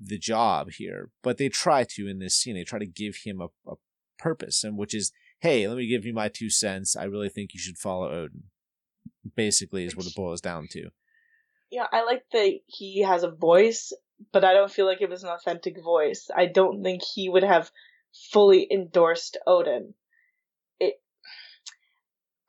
[0.00, 2.54] the job here, but they try to in this scene.
[2.54, 3.76] They try to give him a, a
[4.18, 6.96] purpose, and which is, hey, let me give you my two cents.
[6.96, 8.44] I really think you should follow Odin.
[9.34, 10.90] Basically, is what it boils down to.
[11.70, 13.92] Yeah, I like that he has a voice,
[14.32, 16.28] but I don't feel like it was an authentic voice.
[16.34, 17.70] I don't think he would have
[18.32, 19.94] fully endorsed Odin.
[20.78, 20.94] It.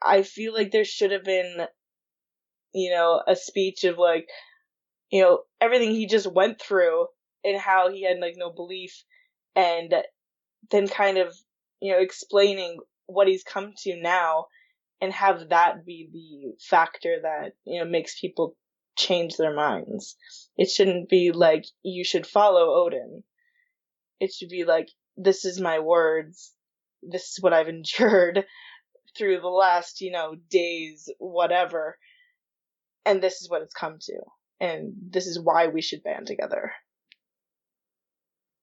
[0.01, 1.67] I feel like there should have been
[2.77, 4.29] you know, a speech of like,
[5.09, 7.07] you know, everything he just went through
[7.43, 9.03] and how he had like no belief
[9.55, 9.93] and
[10.69, 11.35] then kind of,
[11.81, 14.45] you know, explaining what he's come to now
[15.01, 18.55] and have that be the factor that, you know, makes people
[18.97, 20.17] change their minds.
[20.57, 23.23] It shouldn't be like, you should follow Odin.
[24.19, 26.51] It should be like, this is my words.
[27.03, 28.45] This is what I've endured
[29.17, 31.97] through the last, you know, days, whatever
[33.07, 34.19] and this is what it's come to
[34.59, 36.71] and this is why we should band together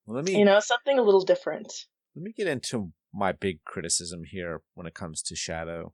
[0.07, 1.72] well, let me you know something a little different
[2.14, 5.92] let me get into my big criticism here when it comes to shadow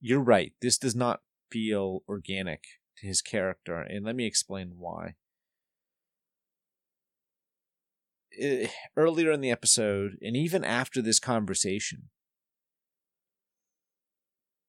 [0.00, 2.64] you're right this does not feel organic
[2.96, 5.14] to his character and let me explain why
[8.30, 12.08] it, earlier in the episode and even after this conversation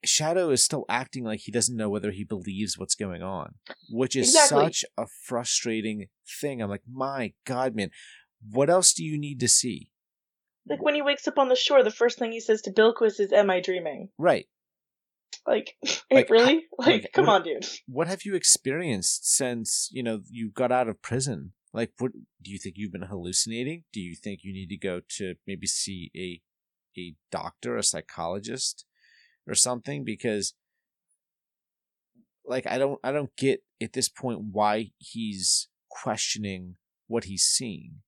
[0.05, 3.53] Shadow is still acting like he doesn't know whether he believes what's going on,
[3.89, 4.65] which is exactly.
[4.65, 6.07] such a frustrating
[6.41, 6.61] thing.
[6.61, 7.89] I'm like, my God, man,
[8.51, 9.91] what else do you need to see?
[10.67, 13.19] Like when he wakes up on the shore, the first thing he says to Bilquis
[13.19, 14.45] is, "Am I dreaming?" Right.
[15.45, 15.75] Like,
[16.11, 16.65] like really?
[16.77, 17.67] Like, like come what, on, dude.
[17.87, 21.53] What have you experienced since you know you got out of prison?
[21.73, 23.83] Like, what do you think you've been hallucinating?
[23.91, 26.41] Do you think you need to go to maybe see a
[26.97, 28.85] a doctor, a psychologist?
[29.47, 30.53] or something because
[32.45, 36.75] like I don't I don't get at this point why he's questioning
[37.07, 38.01] what he's seeing.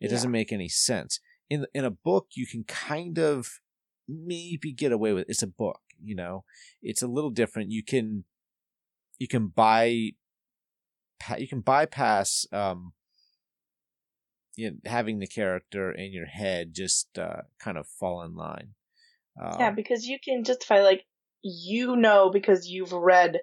[0.00, 0.10] It yeah.
[0.10, 1.20] doesn't make any sense.
[1.48, 3.60] In in a book you can kind of
[4.08, 5.30] maybe get away with it.
[5.30, 6.44] it's a book, you know.
[6.82, 7.70] It's a little different.
[7.70, 8.24] You can
[9.18, 10.12] you can buy
[11.38, 12.92] you can bypass um
[14.56, 18.70] you know, having the character in your head just uh, kind of fall in line.
[19.40, 21.04] Um, yeah, because you can justify like
[21.42, 23.38] you know because you've read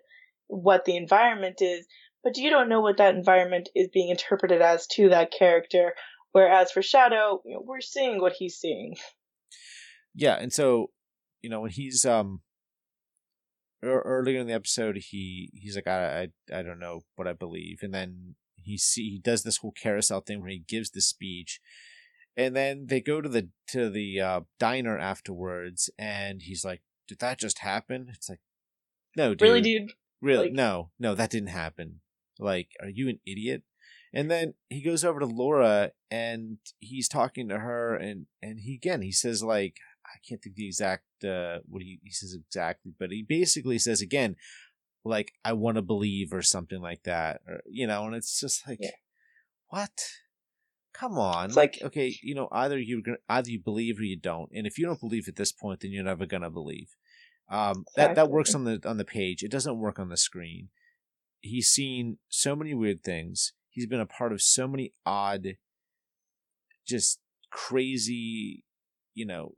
[0.48, 1.86] what the environment is,
[2.24, 5.94] but you don't know what that environment is being interpreted as to that character.
[6.34, 8.96] Whereas for Shadow, you know, we're seeing what he's seeing.
[10.15, 10.91] Yeah, and so
[11.41, 12.41] you know when he's um
[13.82, 17.80] earlier in the episode, he he's like I I, I don't know what I believe,
[17.82, 21.60] and then he see he does this whole carousel thing where he gives the speech,
[22.38, 27.17] and then they go to the to the uh, diner afterwards, and he's like, "Did
[27.17, 28.42] that just happen?" It's like,
[29.17, 29.42] "No, dude.
[29.42, 29.94] Really, dude?
[30.21, 30.50] Really?
[30.50, 30.54] Like...
[30.54, 32.02] No, no, that didn't happen.
[32.38, 33.63] Like, are you an idiot?"
[34.14, 38.76] And then he goes over to Laura, and he's talking to her, and and he
[38.76, 42.94] again he says like, I can't think the exact uh, what he he says exactly,
[42.98, 44.36] but he basically says again,
[45.04, 48.68] like, I want to believe or something like that, or you know, and it's just
[48.68, 48.92] like, yeah.
[49.70, 50.08] what?
[50.94, 54.52] Come on, it's like, okay, you know, either you either you believe or you don't,
[54.54, 56.96] and if you don't believe at this point, then you're never gonna believe.
[57.50, 59.42] Um, that that works on the on the page.
[59.42, 60.70] It doesn't work on the screen.
[61.42, 63.54] He's seen so many weird things.
[63.74, 65.58] He's been a part of so many odd,
[66.88, 67.19] just
[67.52, 68.63] crazy,
[69.15, 69.56] you know,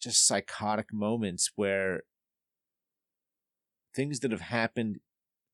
[0.00, 2.02] just psychotic moments where
[3.94, 4.98] things that have happened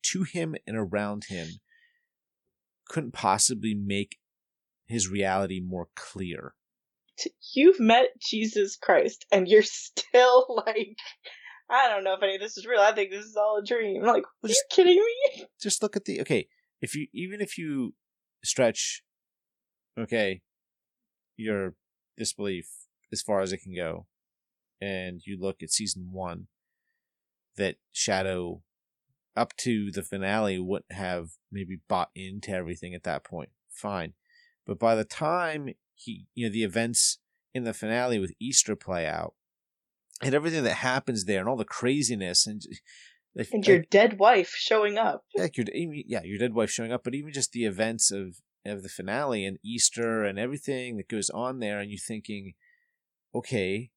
[0.02, 1.48] to him and around him
[2.88, 4.18] couldn't possibly make
[4.86, 6.52] his reality more clear.
[7.54, 10.98] You've met Jesus Christ and you're still like,
[11.70, 12.80] I don't know if any of this is real.
[12.80, 14.02] I think this is all a dream.
[14.02, 15.46] Like, are you kidding me?
[15.58, 16.48] Just look at the okay.
[16.84, 17.94] If you even if you
[18.44, 19.02] stretch,
[19.98, 20.42] okay,
[21.34, 21.76] your
[22.18, 22.68] disbelief
[23.10, 24.06] as far as it can go,
[24.82, 26.48] and you look at season one,
[27.56, 28.60] that Shadow
[29.34, 33.48] up to the finale wouldn't have maybe bought into everything at that point.
[33.70, 34.12] Fine.
[34.66, 37.18] But by the time he, you know, the events
[37.54, 39.32] in the finale with Easter play out
[40.20, 42.60] and everything that happens there and all the craziness and,
[43.34, 45.24] like, and your like, dead wife showing up.
[45.34, 48.82] Yeah, your, yeah, your dead wife showing up, but even just the events of, of
[48.82, 52.54] the finale and Easter and everything that goes on there and you thinking,
[53.34, 53.90] okay,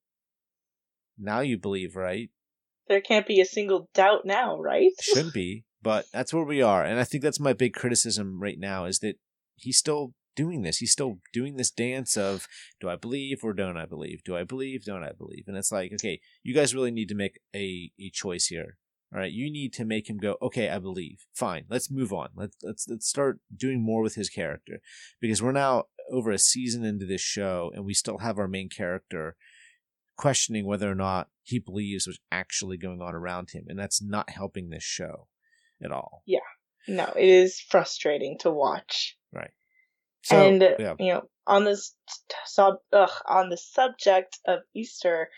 [1.17, 2.29] now you believe, right?
[2.87, 4.91] there can't be a single doubt now, right?
[5.01, 6.83] Shouldn't be, but that's where we are.
[6.83, 9.15] And I think that's my big criticism right now is that
[9.55, 10.77] he's still doing this.
[10.77, 12.47] He's still doing this dance of
[12.79, 14.23] do I believe or don't I believe?
[14.23, 14.85] Do I believe?
[14.85, 15.45] Don't I believe?
[15.47, 18.77] And it's like, okay, you guys really need to make a, a choice here.
[19.13, 21.25] All right, you need to make him go, okay, I believe.
[21.33, 22.29] Fine, let's move on.
[22.35, 24.79] Let's let's let's start doing more with his character
[25.21, 28.69] because we're now over a season into this show and we still have our main
[28.69, 29.35] character
[30.17, 34.29] questioning whether or not he believes what's actually going on around him, and that's not
[34.29, 35.27] helping this show
[35.81, 36.23] at all.
[36.25, 36.39] Yeah,
[36.87, 39.17] no, it is frustrating to watch.
[39.33, 39.51] Right.
[40.23, 40.95] So, and yeah.
[40.99, 41.95] you know, on this
[42.45, 45.29] sub, ugh, on the subject of Easter,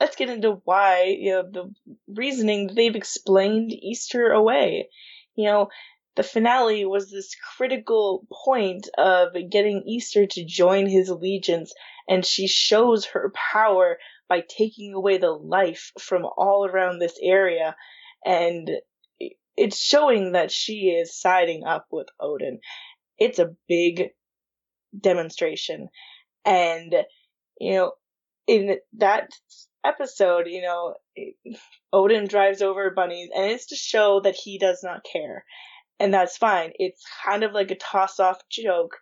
[0.00, 1.74] let's get into why you know the
[2.08, 4.88] reasoning they've explained Easter away.
[5.34, 5.68] You know,
[6.16, 11.72] the finale was this critical point of getting Easter to join his allegiance,
[12.08, 17.76] and she shows her power by taking away the life from all around this area,
[18.24, 18.70] and
[19.56, 22.60] it's showing that she is siding up with Odin.
[23.18, 24.10] It's a big
[24.98, 25.88] demonstration,
[26.44, 26.94] and
[27.60, 27.92] you know,
[28.48, 29.30] in that
[29.84, 30.94] episode, you know,
[31.92, 35.44] Odin drives over bunnies, and it's to show that he does not care
[36.00, 36.72] and that's fine.
[36.78, 38.96] It's kind of like a toss off joke,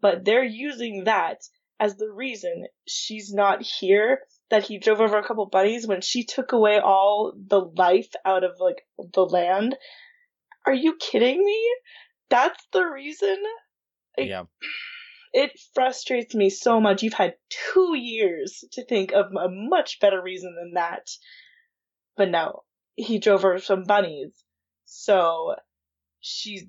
[0.00, 1.38] but they're using that
[1.78, 4.20] as the reason she's not here.
[4.50, 8.44] That he drove over a couple bunnies when she took away all the life out
[8.44, 8.82] of like
[9.14, 9.76] the land.
[10.66, 11.58] Are you kidding me?
[12.28, 13.38] That's the reason.
[14.18, 14.44] Like, yeah.
[15.32, 17.02] It frustrates me so much.
[17.02, 21.08] You've had two years to think of a much better reason than that.
[22.16, 22.64] But no,
[22.96, 24.32] he drove over some bunnies.
[24.84, 25.54] So
[26.20, 26.64] she's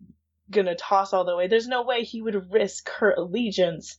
[0.50, 1.48] gonna toss all the way.
[1.48, 3.98] There's no way he would risk her allegiance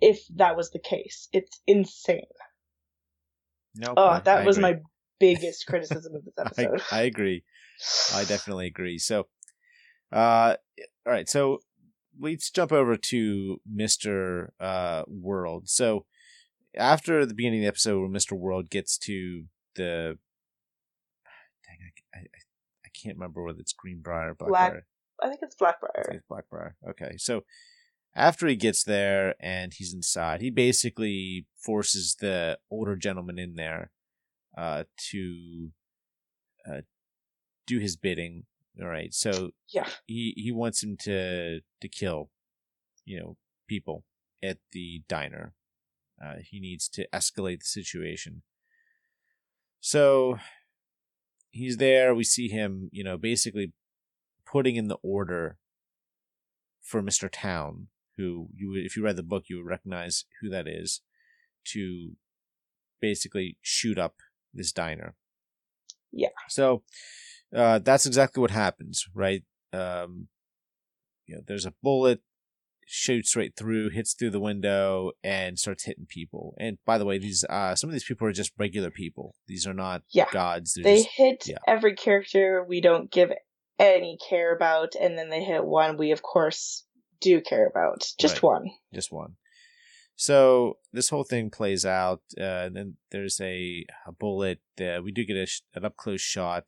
[0.00, 1.28] if that was the case.
[1.32, 2.22] It's insane.
[3.74, 4.72] No, oh, that I was agree.
[4.72, 4.80] my
[5.20, 6.82] biggest criticism of this episode.
[6.90, 7.44] I, I, agree.
[8.14, 8.98] I definitely agree.
[8.98, 9.26] So,
[10.12, 10.56] uh,
[11.06, 11.28] all right.
[11.28, 11.60] So
[12.20, 15.68] let's jump over to Mister uh, World.
[15.68, 16.06] So
[16.76, 19.44] after the beginning of the episode, where Mister World gets to
[19.74, 20.18] the,
[21.64, 21.78] dang,
[22.14, 24.48] I, I, I can't remember whether it's Greenbrier, Blackbriar.
[24.48, 24.74] Black
[25.22, 25.98] I think it's Blackbriar.
[25.98, 26.72] I think it's Blackbriar.
[26.90, 27.44] Okay, so
[28.14, 33.90] after he gets there and he's inside, he basically forces the older gentleman in there
[34.56, 35.70] uh, to
[36.70, 36.80] uh,
[37.66, 38.44] do his bidding.
[38.80, 42.30] All right, so yeah, he he wants him to to kill,
[43.04, 44.04] you know, people
[44.42, 45.54] at the diner.
[46.22, 48.42] Uh, he needs to escalate the situation.
[49.80, 50.38] So
[51.50, 52.14] he's there.
[52.14, 53.72] We see him, you know, basically
[54.44, 55.58] putting in the order
[56.82, 57.28] for Mr.
[57.30, 61.02] Town, who you would, if you read the book, you would recognize who that is,
[61.72, 62.12] to
[63.00, 64.16] basically shoot up
[64.54, 65.14] this diner.
[66.12, 66.28] Yeah.
[66.48, 66.82] So
[67.54, 69.42] uh, that's exactly what happens, right?
[69.72, 70.28] Um,
[71.26, 72.20] you know, there's a bullet
[72.86, 76.54] shoots right through, hits through the window, and starts hitting people.
[76.58, 79.34] And by the way, these uh, some of these people are just regular people.
[79.46, 80.26] These are not yeah.
[80.32, 80.74] gods.
[80.74, 81.58] They're they just, hit yeah.
[81.66, 82.64] every character.
[82.66, 83.32] We don't give
[83.78, 86.84] any care about, and then they hit one we of course
[87.20, 88.04] do care about.
[88.18, 88.42] Just right.
[88.44, 88.70] one.
[88.94, 89.36] Just one.
[90.16, 94.60] So this whole thing plays out, uh, and then there's a, a bullet.
[94.80, 96.64] Uh, we do get a, an up close shot.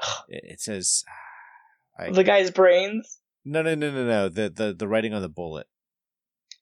[0.28, 1.04] it, says
[1.98, 3.18] I, the guy's brains.
[3.44, 4.28] No, no, no, no, no.
[4.28, 5.66] The the the writing on the bullet.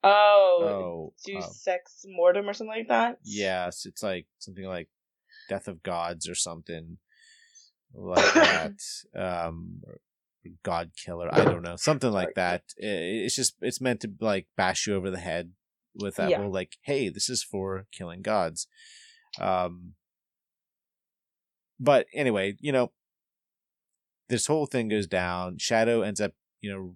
[0.05, 1.49] Oh, oh do oh.
[1.53, 3.19] sex mortem or something like that.
[3.25, 4.89] Yes, it's like something like
[5.49, 6.99] death of gods or something
[7.95, 8.75] like that.
[9.17, 9.83] um,
[10.63, 11.29] God killer.
[11.33, 12.63] I don't know, something like that.
[12.77, 15.53] It's just it's meant to like bash you over the head
[15.95, 16.39] with that yeah.
[16.39, 18.67] whole like, hey, this is for killing gods.
[19.41, 19.95] Um,
[21.81, 22.93] but anyway, you know,
[24.29, 25.59] this whole thing goes down.
[25.59, 26.95] Shadow ends up, you know,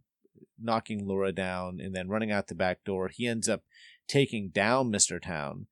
[0.61, 3.09] knocking Laura down and then running out the back door.
[3.13, 3.63] He ends up
[4.07, 5.21] taking down Mr.
[5.21, 5.67] Town.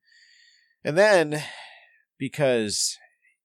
[0.83, 1.43] And then,
[2.17, 2.97] because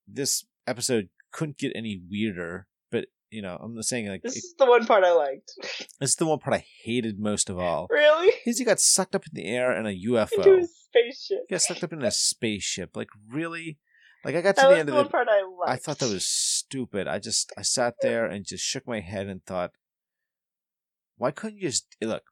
[0.07, 4.55] this episode couldn't get any weirder, but, you know, I'm saying, like, This it, is
[4.57, 5.51] the one part I liked.
[5.99, 7.87] this is the one part I hated most of all.
[7.91, 8.33] really?
[8.45, 10.37] Is he got sucked up in the air in a UFO.
[10.37, 11.45] Into a spaceship.
[11.47, 12.95] He got sucked up in a spaceship.
[12.97, 13.77] Like, really?
[14.25, 15.03] Like, I got to That the end the of the.
[15.03, 15.71] One part I liked.
[15.71, 16.25] I thought that was
[16.67, 17.07] stupid.
[17.07, 19.71] I just I sat there and just shook my head and thought,
[21.17, 22.23] why couldn't you just look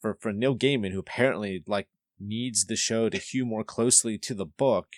[0.00, 1.88] for for Neil Gaiman, who apparently like
[2.18, 4.88] needs the show to hew more closely to the book,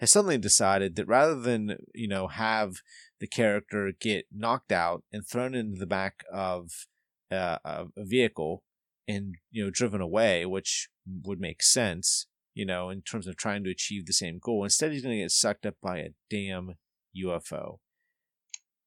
[0.00, 2.76] has suddenly decided that rather than you know have
[3.20, 6.86] the character get knocked out and thrown into the back of
[7.30, 8.62] uh, a a vehicle
[9.08, 10.88] and you know driven away, which
[11.24, 14.64] would make sense, you know, in terms of trying to achieve the same goal.
[14.64, 16.76] Instead, he's going to get sucked up by a damn
[17.16, 17.78] UFO.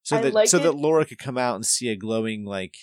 [0.05, 2.75] So I that like so that Laura could come out and see a glowing like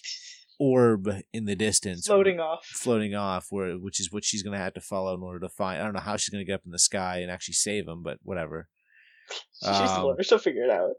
[0.59, 2.65] orb in the distance floating off.
[2.67, 5.49] floating off where which is what she's going to have to follow in order to
[5.49, 7.55] find I don't know how she's going to get up in the sky and actually
[7.55, 8.69] save him but whatever.
[9.63, 10.23] She's Um, Laura.
[10.25, 10.95] She'll figure it out.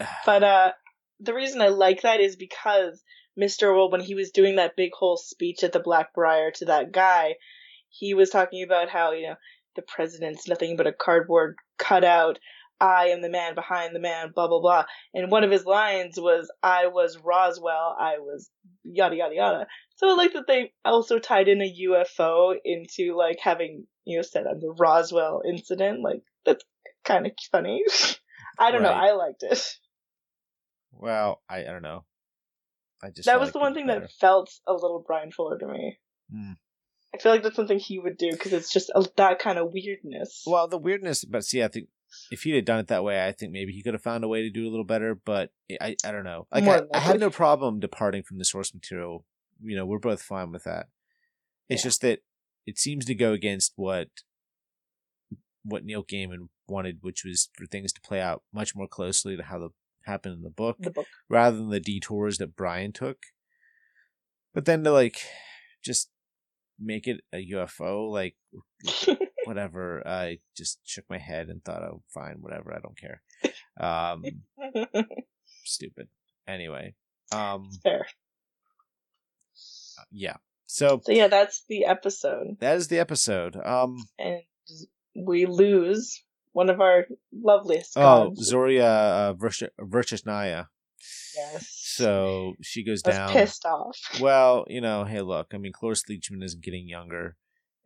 [0.26, 0.72] But uh,
[1.18, 3.02] the reason I like that is because
[3.40, 3.68] Mr.
[3.72, 7.36] World, when he was doing that big whole speech at the Blackbriar to that guy,
[7.88, 9.36] he was talking about how, you know,
[9.76, 12.38] the president's nothing but a cardboard cutout.
[12.80, 14.84] I am the man behind the man, blah, blah, blah.
[15.12, 18.50] And one of his lines was, I was Roswell, I was
[18.82, 19.66] yada, yada, yada.
[19.96, 24.22] So I like that they also tied in a UFO into, like, having, you know,
[24.22, 26.02] said on the Roswell incident.
[26.02, 26.64] Like, that's
[27.04, 27.84] kind of funny.
[28.58, 28.90] I don't know.
[28.90, 29.62] I liked it.
[30.92, 32.04] Well, I, I don't know.
[33.02, 34.00] I just that was the one thing better.
[34.00, 35.98] that felt a little Bryan Fuller to me.
[36.32, 36.52] Hmm.
[37.14, 39.72] I feel like that's something he would do because it's just a, that kind of
[39.72, 40.42] weirdness.
[40.46, 41.88] Well, the weirdness, but see, I think
[42.30, 44.28] if he'd have done it that way, I think maybe he could have found a
[44.28, 45.14] way to do it a little better.
[45.14, 45.50] But
[45.80, 46.46] I, I don't know.
[46.52, 49.24] Like, I, I have no problem departing from the source material.
[49.62, 50.88] You know, we're both fine with that.
[51.68, 51.88] It's Yeah.
[51.88, 52.20] just that
[52.66, 54.08] it seems to go against what
[55.64, 59.42] what Neil Gaiman wanted, which was for things to play out much more closely to
[59.42, 59.68] how the
[60.04, 61.06] happened in the book, the book.
[61.30, 63.18] rather than the detours that Bryan took.
[64.52, 65.20] But then to like
[65.82, 66.10] just
[66.78, 68.36] make it a UFO, like
[69.44, 70.06] whatever.
[70.06, 72.72] I just shook my head and thought, oh, fine, whatever.
[72.74, 73.22] I don't care.
[73.80, 74.24] Um,
[75.64, 76.08] stupid.
[76.46, 76.94] Anyway,
[77.32, 78.06] um, Fair.
[80.10, 80.36] yeah.
[80.66, 83.56] So So yeah, that's the episode, that is the episode.
[83.56, 84.40] Um, and
[85.14, 86.22] we lose
[86.52, 88.34] one of our loveliest oh.
[88.38, 90.66] Zorya uh, Virtu- Virtusnaya.
[91.36, 91.80] yes.
[91.94, 93.30] So she goes down.
[93.30, 93.96] pissed off.
[94.20, 95.48] Well, you know, hey, look.
[95.54, 97.36] I mean, Cloris Leachman isn't getting younger,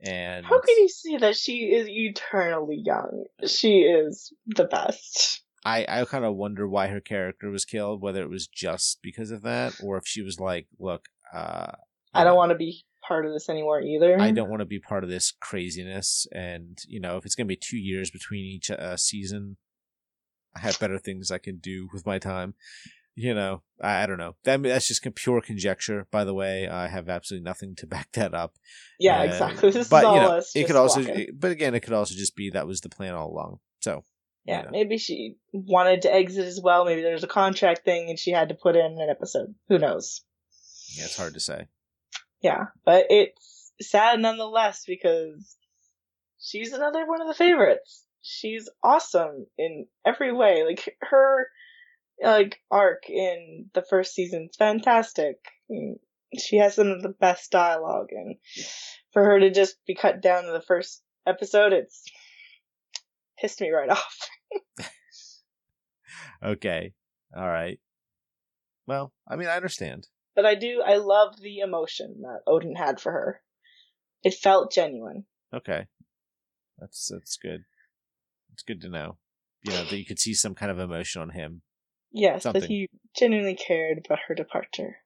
[0.00, 3.24] and How can you see that she is eternally young?
[3.46, 5.42] She is the best.
[5.64, 9.30] I, I kind of wonder why her character was killed, whether it was just because
[9.30, 11.72] of that, or if she was like, look, uh,
[12.14, 14.20] I don't want to be part of this anymore either.
[14.20, 16.26] I don't want to be part of this craziness.
[16.32, 19.56] And, you know, if it's going to be two years between each uh, season,
[20.56, 22.54] I have better things I can do with my time.
[23.20, 24.36] You know, I, I don't know.
[24.44, 26.68] That, that's just pure conjecture, by the way.
[26.68, 28.54] I have absolutely nothing to back that up.
[29.00, 29.70] Yeah, Uh, exactly.
[29.72, 30.52] This but, is all you know, us.
[30.54, 31.26] it could also, walking.
[31.36, 33.58] but again, it could also just be that was the plan all along.
[33.80, 34.04] So,
[34.44, 34.70] Yeah, you know.
[34.70, 36.84] maybe she wanted to exit as well.
[36.84, 39.52] Maybe there's a contract thing and she had to put in an episode.
[39.68, 40.22] Who knows?
[40.96, 41.66] yeah, it's hard to say.
[42.40, 45.56] Yeah, but it's sad nonetheless because
[46.40, 48.04] she's another one of the favorites.
[48.22, 50.62] She's awesome in every way.
[50.64, 51.48] Like her
[52.22, 55.36] like arc in the first season's fantastic.
[55.70, 55.98] Mm,
[56.38, 58.36] She has some of the best dialogue and
[59.12, 62.02] for her to just be cut down to the first episode, it's
[63.38, 64.28] pissed me right off.
[66.42, 66.92] Okay.
[67.36, 67.78] All right.
[68.86, 70.06] Well, I mean, I understand.
[70.34, 73.40] But I do I love the emotion that Odin had for her.
[74.22, 75.24] It felt genuine.
[75.52, 75.86] Okay.
[76.78, 77.64] That's that's good.
[78.52, 79.18] It's good to know.
[79.62, 81.62] You know, that you could see some kind of emotion on him.
[82.12, 82.60] Yes, Something.
[82.62, 84.96] that he genuinely cared about her departure.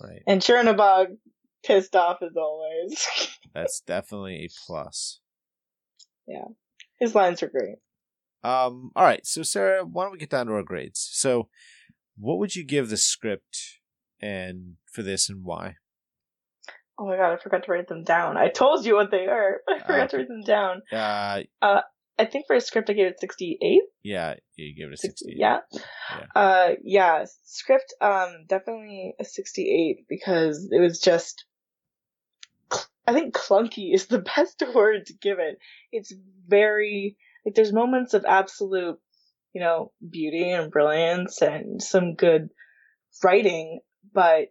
[0.00, 0.22] Right.
[0.26, 1.16] And Chernobog
[1.64, 3.06] pissed off as always.
[3.54, 5.20] That's definitely a plus.
[6.26, 6.44] Yeah.
[6.98, 7.76] His lines were great.
[8.42, 11.08] Um, all right, so Sarah, why don't we get down to our grades?
[11.12, 11.48] So
[12.16, 13.80] what would you give the script
[14.20, 15.76] and for this and why?
[16.98, 18.36] Oh my god, I forgot to write them down.
[18.38, 20.06] I told you what they are, but I forgot Ah.
[20.06, 20.82] to write them down.
[20.92, 21.80] Uh
[22.18, 23.82] I think for a script I gave it 68.
[24.02, 25.34] yeah, you gave it a 60.
[25.36, 25.58] Yeah.
[25.72, 26.26] Yeah.
[26.34, 31.44] Uh yeah, script um definitely a 68 because it was just
[33.06, 35.58] I think clunky is the best word to give it.
[35.92, 36.12] It's
[36.48, 38.98] very Like there's moments of absolute,
[39.52, 42.48] you know, beauty and brilliance and some good
[43.22, 43.80] writing,
[44.12, 44.48] but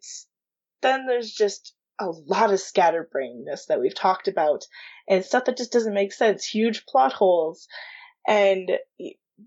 [0.81, 4.65] then there's just a lot of scatterbrainedness that we've talked about
[5.07, 7.67] and stuff that just doesn't make sense, huge plot holes.
[8.27, 8.71] And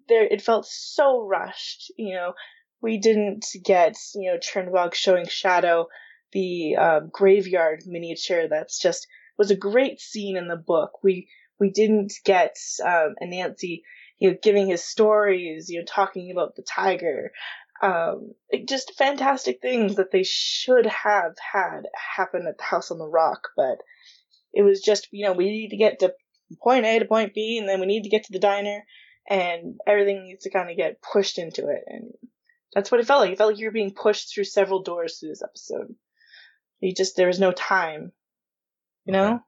[0.09, 2.35] there, it felt so rushed, you know,
[2.81, 5.89] we didn't get, you know, Chernobog showing Shadow
[6.33, 11.03] the um, graveyard miniature that's just was a great scene in the book.
[11.03, 11.29] We
[11.59, 13.83] we didn't get um, Anansi,
[14.19, 17.33] you know, giving his stories, you know, talking about the tiger.
[17.81, 18.33] Um,
[18.67, 23.49] just fantastic things that they should have had happen at the House on the Rock,
[23.57, 23.79] but
[24.53, 26.13] it was just, you know, we need to get to
[26.61, 28.85] point A to point B, and then we need to get to the diner,
[29.29, 32.13] and everything needs to kind of get pushed into it, and
[32.75, 33.31] that's what it felt like.
[33.31, 35.95] It felt like you were being pushed through several doors through this episode.
[36.81, 38.13] You just there was no time,
[39.05, 39.27] you know.
[39.27, 39.43] Okay.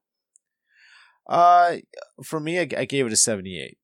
[1.28, 1.76] Uh,
[2.24, 3.78] for me, I, I, gave it a seventy-eight.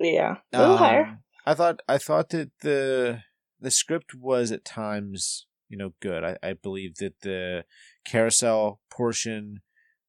[0.00, 1.18] Yeah, a little um, higher.
[1.46, 3.22] I thought I thought that the
[3.60, 6.24] the script was at times you know good.
[6.24, 7.64] I, I believe that the
[8.04, 9.60] carousel portion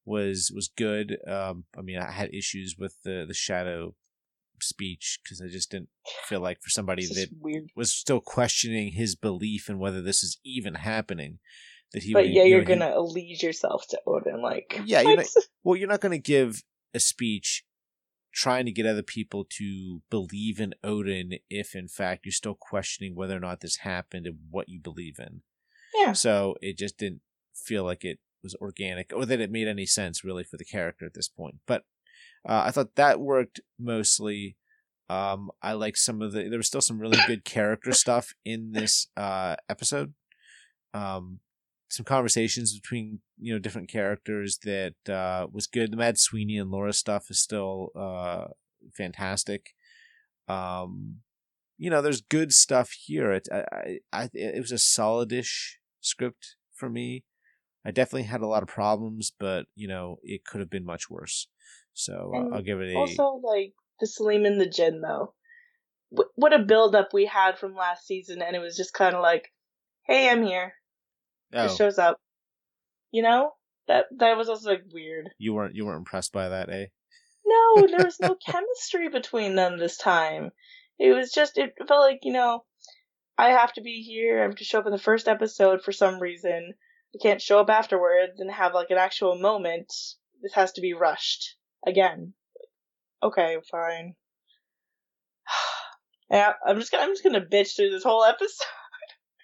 [0.06, 1.18] was was good.
[1.28, 3.96] Um, I mean, I had issues with the the shadow
[4.62, 5.90] speech because I just didn't
[6.26, 7.70] feel like for somebody that weird.
[7.76, 11.40] was still questioning his belief in whether this is even happening
[11.94, 12.14] that he.
[12.14, 15.02] But would, yeah, you are gonna he, allegiance yourself to Odin, like yeah.
[15.02, 15.28] You're not,
[15.64, 17.64] well, you're not gonna give a speech
[18.40, 23.14] trying to get other people to believe in Odin if, in fact, you're still questioning
[23.14, 25.42] whether or not this happened and what you believe in.
[25.94, 26.14] Yeah.
[26.14, 27.20] So it just didn't
[27.54, 31.06] feel like it was organic or that it made any sense really for the character
[31.06, 31.56] at this point.
[31.68, 31.84] But
[32.48, 34.56] uh, I thought that worked mostly.
[35.10, 36.48] Um, I like some of the.
[36.48, 40.14] There was still some really good character stuff in this uh, episode.
[40.94, 41.40] Um,
[41.90, 45.92] some conversations between you know different characters that uh, was good.
[45.92, 48.46] The Mad Sweeney and Laura stuff is still uh,
[48.96, 49.74] fantastic.
[50.48, 51.18] Um,
[51.78, 53.32] you know, there's good stuff here.
[53.32, 57.24] It I, I it was a solidish script for me.
[57.86, 61.10] I definitely had a lot of problems, but you know, it could have been much
[61.10, 61.48] worse.
[61.94, 62.98] So uh, I'll give it a.
[62.98, 65.34] Also, like the Salim and the Jinn, though.
[66.36, 69.22] what a build up we had from last season, and it was just kind of
[69.22, 69.52] like,
[70.06, 70.74] "Hey, I'm here."
[71.54, 71.66] Oh.
[71.66, 72.20] It shows up.
[73.12, 73.52] You know
[73.88, 75.30] that that was also like weird.
[75.38, 76.86] You weren't you weren't impressed by that, eh?
[77.46, 80.52] No, there was no chemistry between them this time.
[81.00, 82.64] It was just it felt like you know
[83.38, 84.40] I have to be here.
[84.40, 86.74] I have to show up in the first episode for some reason.
[87.16, 89.92] I can't show up afterwards and have like an actual moment.
[90.42, 92.34] This has to be rushed again.
[93.24, 94.16] Okay, fine.
[96.32, 98.66] yeah, I'm just gonna I'm just gonna bitch through this whole episode.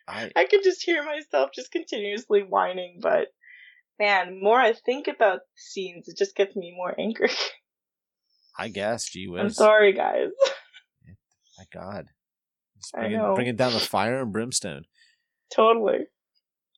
[0.08, 3.30] I I can just hear myself just continuously whining, but
[3.99, 7.32] man, more I think about scenes, it just gets me more angry.
[8.58, 9.41] I guess, gee whiz.
[9.41, 10.30] I'm sorry, guys.
[11.58, 12.08] My God,
[12.93, 14.84] bring, it, bring it down the fire and brimstone.
[15.53, 16.08] Totally.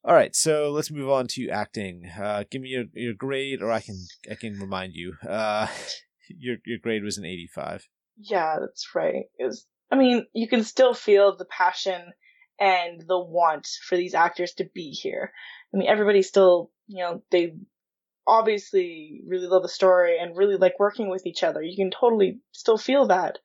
[0.03, 2.09] All right, so let's move on to acting.
[2.19, 3.99] Uh, give me your, your grade, or I can
[4.29, 5.15] I can remind you.
[5.27, 5.67] Uh,
[6.29, 7.87] your your grade was an eighty five.
[8.17, 9.25] Yeah, that's right.
[9.37, 12.13] It was, I mean, you can still feel the passion
[12.59, 15.31] and the want for these actors to be here.
[15.73, 17.55] I mean, everybody still, you know, they
[18.27, 21.61] obviously really love the story and really like working with each other.
[21.61, 23.39] You can totally still feel that.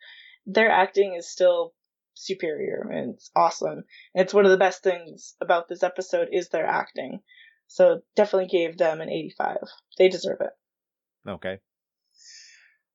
[0.46, 1.72] Their acting is still
[2.14, 3.84] superior and it's awesome.
[4.14, 7.20] And it's one of the best things about this episode is their acting.
[7.68, 9.56] So definitely gave them an 85.
[9.98, 10.50] They deserve it.
[11.28, 11.58] Okay.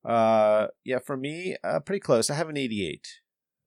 [0.04, 2.30] Uh yeah, for me, uh pretty close.
[2.30, 3.08] I have an 88.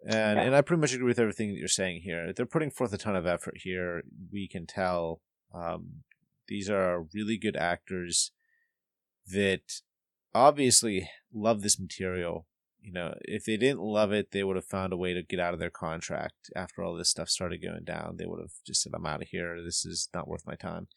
[0.03, 0.43] And yeah.
[0.43, 2.33] and I pretty much agree with everything that you're saying here.
[2.33, 4.03] They're putting forth a ton of effort here.
[4.31, 5.21] We can tell
[5.53, 6.03] um,
[6.47, 8.31] these are really good actors
[9.27, 9.81] that
[10.33, 12.47] obviously love this material.
[12.81, 15.39] You know, if they didn't love it, they would have found a way to get
[15.39, 18.15] out of their contract after all this stuff started going down.
[18.17, 19.61] They would have just said, "I'm out of here.
[19.63, 20.87] This is not worth my time."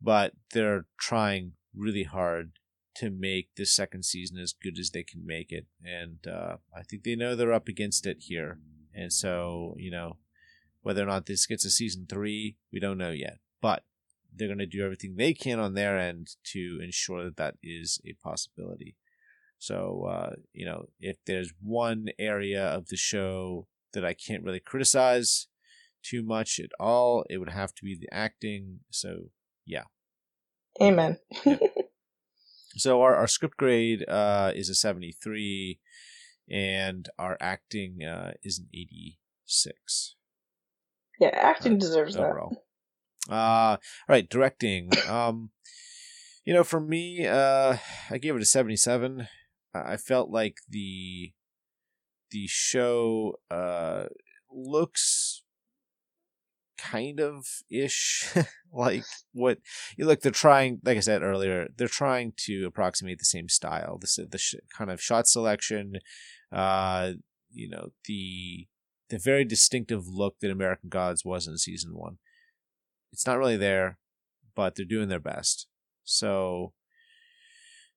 [0.00, 2.52] But they're trying really hard
[2.96, 5.66] to make this second season as good as they can make it.
[5.84, 8.58] And uh, I think they know they're up against it here.
[8.94, 10.18] And so, you know,
[10.82, 13.38] whether or not this gets a season three, we don't know yet.
[13.60, 13.84] But
[14.34, 18.00] they're going to do everything they can on their end to ensure that that is
[18.06, 18.96] a possibility.
[19.58, 24.60] So, uh, you know, if there's one area of the show that I can't really
[24.60, 25.48] criticize
[26.02, 28.80] too much at all, it would have to be the acting.
[28.90, 29.30] So,
[29.66, 29.84] yeah.
[30.80, 31.18] Amen.
[31.44, 31.58] yeah.
[32.76, 35.78] So our, our script grade uh, is a 73,
[36.48, 40.14] and our acting uh, is an 86.
[41.18, 42.50] Yeah, acting uh, deserves overall.
[43.28, 43.34] that.
[43.34, 44.90] Uh, all right, directing.
[45.08, 45.50] Um,
[46.44, 47.76] you know, for me, uh,
[48.10, 49.28] I gave it a 77.
[49.74, 51.32] I felt like the
[52.30, 54.04] the show uh,
[54.50, 55.42] looks
[56.80, 58.34] kind of ish
[58.72, 59.58] like what
[59.96, 63.98] you look they're trying like i said earlier they're trying to approximate the same style
[63.98, 65.94] this the sh- kind of shot selection
[66.52, 67.12] uh
[67.52, 68.66] you know the
[69.08, 72.18] the very distinctive look that american gods was in season one.
[73.12, 73.98] It's not really there
[74.54, 75.66] but they're doing their best.
[76.04, 76.72] So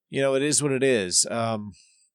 [0.10, 1.26] you know it is what it is.
[1.30, 1.74] Um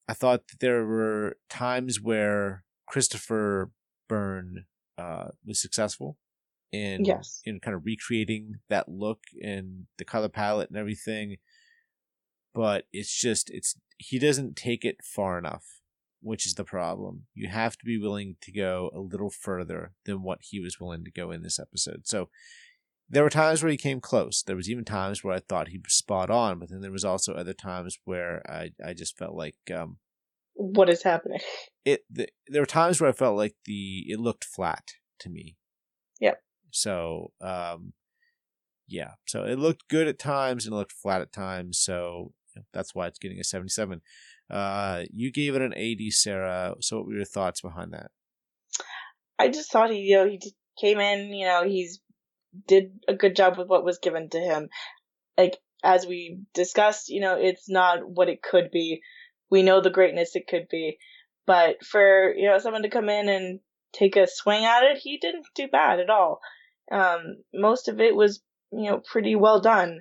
[0.09, 3.71] i thought that there were times where christopher
[4.09, 4.65] byrne
[4.97, 6.17] uh, was successful
[6.73, 7.41] in Yes.
[7.45, 11.37] in kind of recreating that look and the color palette and everything
[12.55, 15.81] but it's just it's he doesn't take it far enough
[16.21, 20.23] which is the problem you have to be willing to go a little further than
[20.23, 22.29] what he was willing to go in this episode so
[23.09, 25.79] there were times where he came close there was even times where i thought he
[25.79, 29.35] was spot on but then there was also other times where i i just felt
[29.35, 29.97] like um
[30.55, 31.41] What is happening?
[31.85, 34.89] it the, there were times where I felt like the it looked flat
[35.21, 35.57] to me.
[36.21, 36.43] Yep.
[36.71, 37.93] So um,
[38.87, 39.13] yeah.
[39.27, 41.79] So it looked good at times and it looked flat at times.
[41.79, 42.33] So
[42.73, 44.01] that's why it's getting a seventy-seven.
[44.51, 46.75] Uh, you gave it an eighty, Sarah.
[46.81, 48.11] So what were your thoughts behind that?
[49.39, 50.41] I just thought he, you know, he
[50.81, 52.01] came in, you know, he's
[52.67, 54.69] did a good job with what was given to him.
[55.37, 59.01] Like as we discussed, you know, it's not what it could be.
[59.51, 60.99] We know the greatness it could be,
[61.47, 63.61] but for you know someone to come in and
[63.93, 66.41] take a swing at it, he didn't do bad at all.
[66.91, 68.41] Um, most of it was,
[68.73, 70.01] you know, pretty well done,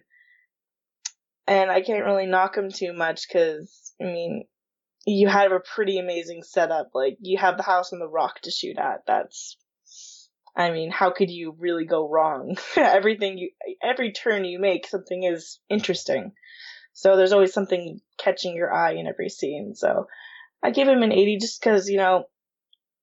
[1.47, 4.45] and I can't really knock him too much because I mean,
[5.07, 6.89] you have a pretty amazing setup.
[6.93, 9.03] Like you have the house on the rock to shoot at.
[9.07, 9.57] That's,
[10.55, 12.57] I mean, how could you really go wrong?
[12.75, 16.33] Everything you, every turn you make, something is interesting.
[16.91, 19.75] So there's always something catching your eye in every scene.
[19.75, 20.07] So
[20.61, 22.25] I gave him an 80 just because, you know,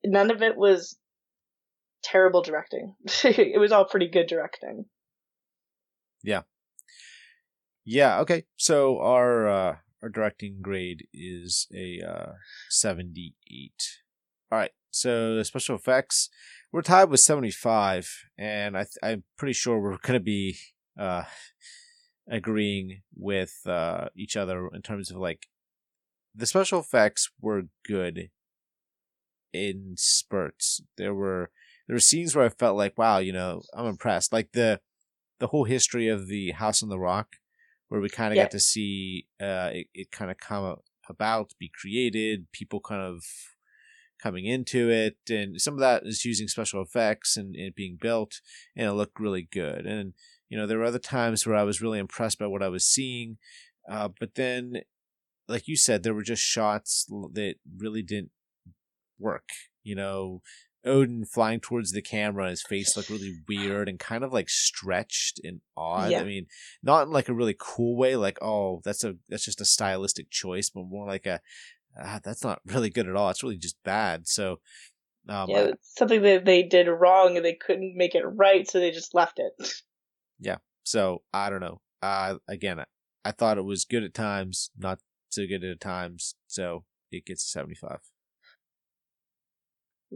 [0.04, 0.98] none of it was
[2.04, 2.94] terrible directing.
[3.24, 4.84] it was all pretty good directing.
[6.22, 6.42] Yeah.
[7.84, 8.44] Yeah, okay.
[8.56, 12.32] So our uh, our directing grade is a uh,
[12.70, 14.00] seventy-eight.
[14.52, 14.70] All right.
[14.90, 16.30] So the special effects,
[16.72, 20.56] we're tied with seventy-five, and I th- I'm pretty sure we're gonna be
[20.98, 21.24] uh,
[22.28, 25.46] agreeing with uh, each other in terms of like
[26.34, 28.30] the special effects were good
[29.52, 30.80] in spurts.
[30.96, 31.50] There were
[31.86, 34.32] there were scenes where I felt like, wow, you know, I'm impressed.
[34.32, 34.80] Like the
[35.40, 37.36] the whole history of the House on the Rock,
[37.88, 38.42] where we kind of Yeah.
[38.42, 40.76] got to see uh, it, it kind of come
[41.08, 43.24] about, be created, people kind of
[44.20, 48.40] coming into it, and some of that is using special effects and it being built,
[48.76, 49.86] and it looked really good.
[49.86, 50.14] And
[50.48, 52.86] you know, there were other times where I was really impressed by what I was
[52.86, 53.38] seeing,
[53.88, 54.82] uh, but then,
[55.48, 58.32] like you said, there were just shots that really didn't
[59.18, 59.50] work.
[59.82, 60.42] You know,
[60.84, 65.40] Odin flying towards the camera, his face looked really weird and kind of like stretched
[65.42, 66.10] and odd.
[66.10, 66.20] Yeah.
[66.20, 66.46] I mean,
[66.82, 70.30] not in like a really cool way, like oh, that's a that's just a stylistic
[70.30, 71.40] choice, but more like a
[72.02, 73.30] ah, that's not really good at all.
[73.30, 74.26] It's really just bad.
[74.28, 74.60] So,
[75.28, 78.78] um, yeah, it's something that they did wrong and they couldn't make it right, so
[78.78, 79.52] they just left it.
[80.40, 80.56] Yeah.
[80.82, 81.80] So I don't know.
[82.02, 82.84] Uh, again, I,
[83.24, 84.98] I thought it was good at times, not
[85.30, 86.34] so good at times.
[86.48, 88.00] So it gets a seventy-five.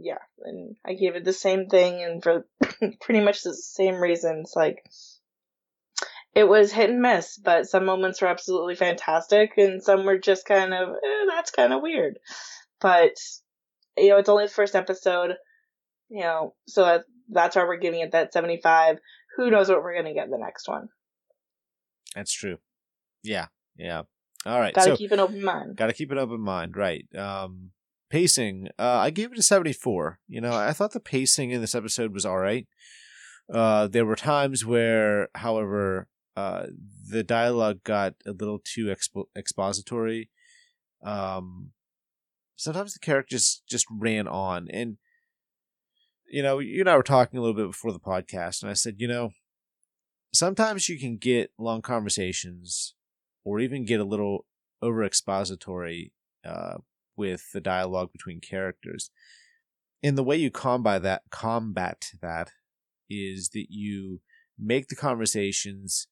[0.03, 2.45] Yeah, and I gave it the same thing, and for
[3.01, 4.53] pretty much the same reasons.
[4.55, 4.83] Like,
[6.33, 10.45] it was hit and miss, but some moments were absolutely fantastic, and some were just
[10.45, 12.19] kind of, eh, that's kind of weird.
[12.79, 13.15] But,
[13.97, 15.35] you know, it's only the first episode,
[16.09, 18.99] you know, so that, that's why we're giving it that 75.
[19.37, 20.89] Who knows what we're going to get in the next one?
[22.15, 22.57] That's true.
[23.23, 24.03] Yeah, yeah.
[24.45, 24.73] All right.
[24.73, 25.75] Gotta so keep an open mind.
[25.75, 27.05] Got to keep an open mind, right?
[27.15, 27.71] Um,
[28.09, 30.19] pacing, uh, I gave it a seventy-four.
[30.27, 32.67] You know, I thought the pacing in this episode was all right.
[33.53, 36.07] Uh, there were times where, however,
[36.37, 36.67] uh,
[37.09, 40.29] the dialogue got a little too expo- expository.
[41.03, 41.71] Um,
[42.55, 44.97] sometimes the characters just ran on, and
[46.27, 48.75] you know, you and I were talking a little bit before the podcast, and I
[48.75, 49.31] said, you know,
[50.31, 52.93] sometimes you can get long conversations
[53.43, 54.45] or even get a little
[54.81, 56.13] over expository
[56.45, 56.77] uh,
[57.19, 59.11] with the dialogue between characters.
[60.01, 62.51] And the way you combat that combat that
[63.09, 64.21] is that you
[64.57, 66.07] make the conversations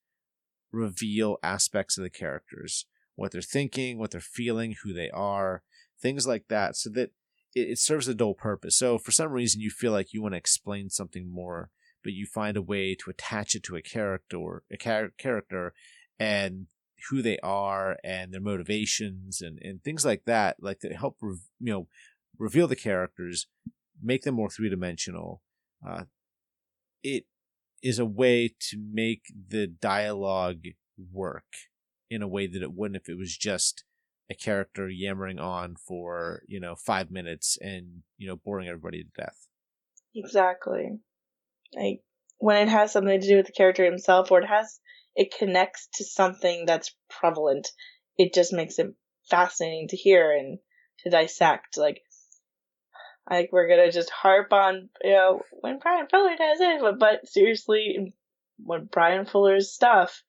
[0.74, 2.86] reveal aspects of the characters,
[3.16, 5.64] what they're thinking, what they're feeling, who they are,
[6.02, 7.12] things like that, so that
[7.56, 8.78] it, it serves a dual purpose.
[8.78, 11.70] So for some reason you feel like you want to explain something more,
[12.04, 15.74] but you find a way to attach it to a character, a char- character,
[16.20, 16.68] and
[17.10, 21.38] who they are and their motivations and, and things like that, like to help re-
[21.60, 21.88] you know
[22.38, 23.48] reveal the characters,
[24.02, 25.42] make them more three dimensional.
[25.88, 26.04] Uh,
[27.04, 27.26] it
[27.84, 30.64] is a way to make the dialogue
[31.12, 31.46] work
[32.10, 33.84] in a way that it wouldn't if it was just
[34.30, 39.10] a character yammering on for you know five minutes and you know boring everybody to
[39.16, 39.48] death.
[40.16, 41.00] Exactly.
[41.76, 42.02] Like
[42.40, 44.80] when it has something to do with the character himself, or it has
[45.18, 47.70] it connects to something that's prevalent,
[48.18, 48.94] it just makes it
[49.30, 50.60] fascinating to hear and
[51.00, 51.78] to dissect.
[51.78, 52.02] Like,
[53.30, 57.28] like we're gonna just harp on you know when Bryan Fuller does it, but, but
[57.28, 58.14] seriously,
[58.58, 60.24] when Bryan Fuller's stuff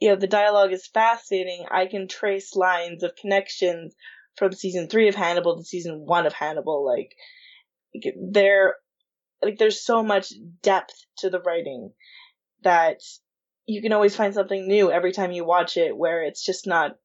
[0.00, 1.66] you know, the dialogue is fascinating.
[1.70, 3.94] I can trace lines of connections
[4.36, 6.84] from season three of Hannibal to season one of Hannibal.
[6.84, 7.14] Like,
[8.16, 8.76] there,
[9.42, 11.92] like, there's so much depth to the writing
[12.62, 13.00] that
[13.70, 16.96] you can always find something new every time you watch it where it's just not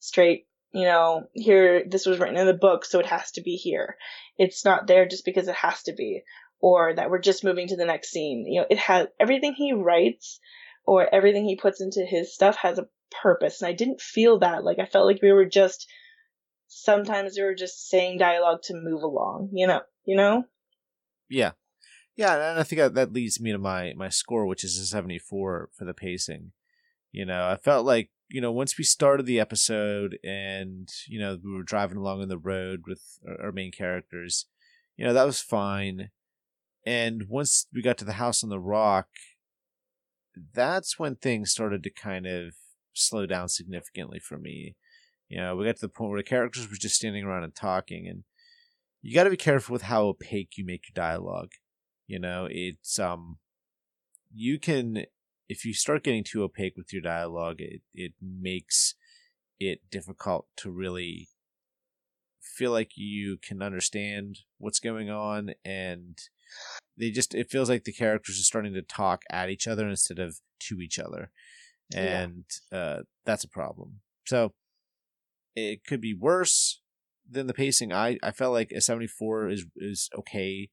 [0.00, 3.56] straight, you know, here, this was written in the book, so it has to be
[3.56, 3.96] here.
[4.38, 6.22] It's not there just because it has to be.
[6.60, 8.44] Or that we're just moving to the next scene.
[8.48, 10.40] You know, it has everything he writes
[10.84, 12.88] or everything he puts into his stuff has a
[13.22, 13.60] purpose.
[13.60, 14.64] And I didn't feel that.
[14.64, 15.86] Like I felt like we were just
[16.66, 20.44] sometimes we were just saying dialogue to move along, you know, you know?
[21.28, 21.52] Yeah.
[22.18, 25.70] Yeah, and I think that leads me to my my score, which is a 74
[25.72, 26.50] for the pacing.
[27.12, 31.38] You know, I felt like, you know, once we started the episode and, you know,
[31.42, 34.46] we were driving along on the road with our main characters,
[34.96, 36.10] you know, that was fine.
[36.84, 39.06] And once we got to the house on the rock,
[40.52, 42.54] that's when things started to kind of
[42.94, 44.74] slow down significantly for me.
[45.28, 47.54] You know, we got to the point where the characters were just standing around and
[47.54, 48.24] talking, and
[49.02, 51.52] you got to be careful with how opaque you make your dialogue.
[52.08, 53.38] You know, it's um,
[54.34, 55.04] you can
[55.48, 58.94] if you start getting too opaque with your dialogue, it it makes
[59.60, 61.28] it difficult to really
[62.40, 66.18] feel like you can understand what's going on and
[66.96, 70.18] they just it feels like the characters are starting to talk at each other instead
[70.18, 71.30] of to each other
[71.94, 72.78] and yeah.
[72.78, 74.52] uh, that's a problem so
[75.54, 76.80] it could be worse
[77.30, 80.68] than the pacing i i felt like a 74 is is okay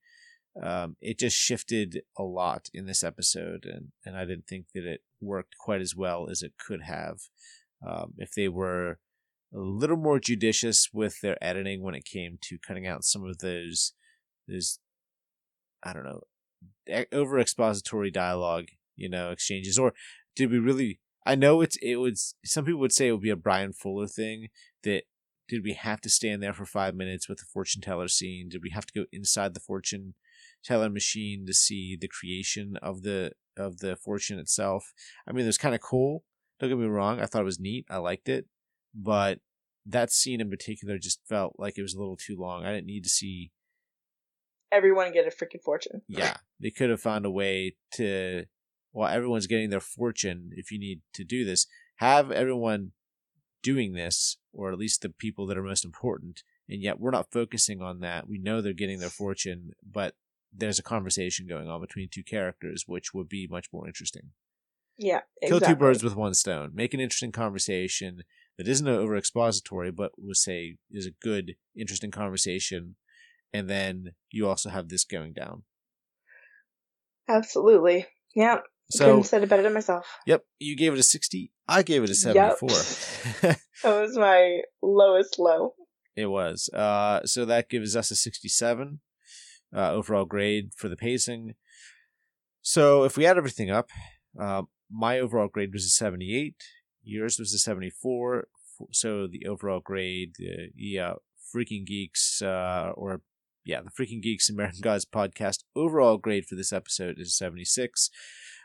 [0.62, 4.86] um, it just shifted a lot in this episode and and i didn't think that
[4.86, 7.18] it worked quite as well as it could have
[7.86, 9.00] um, if they were
[9.54, 13.40] a little more judicious with their editing when it came to cutting out some of
[13.40, 13.94] those
[14.48, 14.80] those
[15.86, 16.24] I don't know,
[17.12, 19.94] over expository dialogue, you know, exchanges, or
[20.36, 21.00] did we really?
[21.26, 22.36] I know it's it was.
[22.44, 24.48] Some people would say it would be a Bryan Fuller thing.
[24.84, 25.04] That
[25.48, 28.50] did we have to stand there for five minutes with the fortune teller scene?
[28.50, 30.16] Did we have to go inside the fortune
[30.66, 34.94] teller machine to see the creation of the of the fortune itself?
[35.28, 36.24] I mean, it was kind of cool.
[36.60, 37.20] Don't get me wrong.
[37.20, 37.86] I thought it was neat.
[37.90, 38.46] I liked it,
[38.94, 39.40] but
[39.86, 42.66] that scene in particular just felt like it was a little too long.
[42.66, 43.52] I didn't need to see
[44.72, 46.02] everyone get a freaking fortune.
[46.08, 48.46] Yeah, they could have found a way to.
[48.94, 50.52] Well, everyone's getting their fortune.
[50.54, 52.92] If you need to do this, have everyone
[53.62, 56.44] doing this, or at least the people that are most important.
[56.70, 58.30] And yet, we're not focusing on that.
[58.30, 60.16] We know they're getting their fortune, but
[60.56, 64.32] there's a conversation going on between two characters, which would be much more interesting.
[64.98, 65.60] Yeah, exactly.
[65.60, 66.72] kill two birds with one stone.
[66.74, 68.24] Make an interesting conversation
[68.58, 72.96] that isn't over expository, but would say is a good, interesting conversation
[73.56, 75.64] and then you also have this going down.
[77.30, 78.06] Absolutely.
[78.36, 78.60] Yeah.
[78.92, 80.06] So couldn't said it better than myself.
[80.28, 80.44] Yep.
[80.60, 81.52] You gave it a sixty.
[81.68, 82.70] I gave it a seventy-four.
[82.70, 83.60] Yep.
[83.84, 85.74] that was my lowest low.
[86.18, 86.70] It was.
[86.70, 89.00] Uh, so that gives us a sixty-seven
[89.76, 91.56] uh, overall grade for the pacing.
[92.62, 93.90] So if we add everything up,
[94.40, 96.64] uh, my overall grade was a seventy-eight.
[97.04, 98.48] Yours was a seventy-four.
[98.92, 101.14] So the overall grade, uh, yeah,
[101.56, 103.22] freaking geeks, uh, or
[103.66, 108.12] yeah, the Freaking Geeks American Gods podcast overall grade for this episode is 76,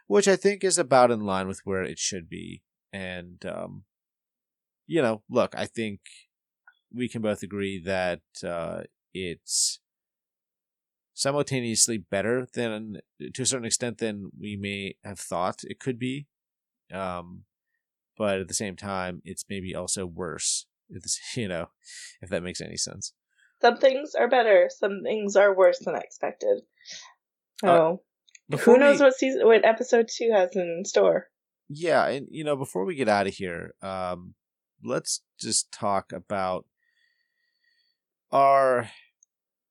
[0.06, 2.62] which I think is about in line with where it should be.
[2.92, 3.84] And, um,
[4.86, 6.00] you know, look, I think
[6.94, 8.82] we can both agree that uh,
[9.14, 9.79] it's
[11.20, 12.96] simultaneously better than,
[13.34, 16.26] to a certain extent, than we may have thought it could be.
[16.90, 17.42] Um,
[18.16, 20.64] but at the same time, it's maybe also worse.
[20.88, 21.04] If
[21.36, 21.68] you know,
[22.22, 23.12] if that makes any sense.
[23.60, 24.70] Some things are better.
[24.74, 26.62] Some things are worse than expected.
[27.62, 28.00] Oh,
[28.50, 31.26] uh, who knows we, what season, what episode two has in store?
[31.68, 34.34] Yeah, and you know, before we get out of here, um,
[34.82, 36.64] let's just talk about
[38.32, 38.90] our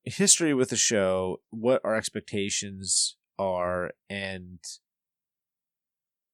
[0.09, 4.59] history with the show, what our expectations are, and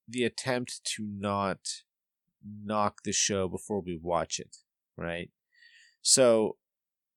[0.08, 1.60] the attempt to not
[2.44, 4.58] knock the show before we watch it,
[4.98, 5.30] right?
[6.02, 6.58] So,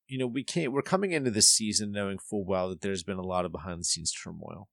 [0.07, 0.73] you know, we can't.
[0.73, 3.81] We're coming into this season knowing full well that there's been a lot of behind
[3.81, 4.69] the scenes turmoil,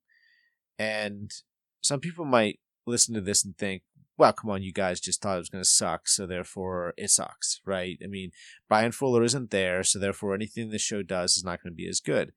[0.79, 1.31] and
[1.81, 3.83] some people might listen to this and think,
[4.18, 7.09] well, come on, you guys just thought it was going to suck, so therefore it
[7.09, 7.97] sucks, right?
[8.03, 8.32] I mean,
[8.70, 11.89] Bryan Fuller isn't there, so therefore anything the show does is not going to be
[11.89, 12.32] as good.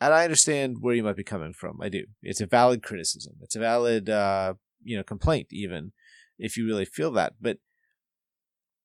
[0.00, 1.80] And I understand where you might be coming from.
[1.80, 2.04] I do.
[2.22, 3.36] It's a valid criticism.
[3.40, 5.92] It's a valid, uh, you know, complaint, even
[6.38, 7.34] if you really feel that.
[7.40, 7.58] But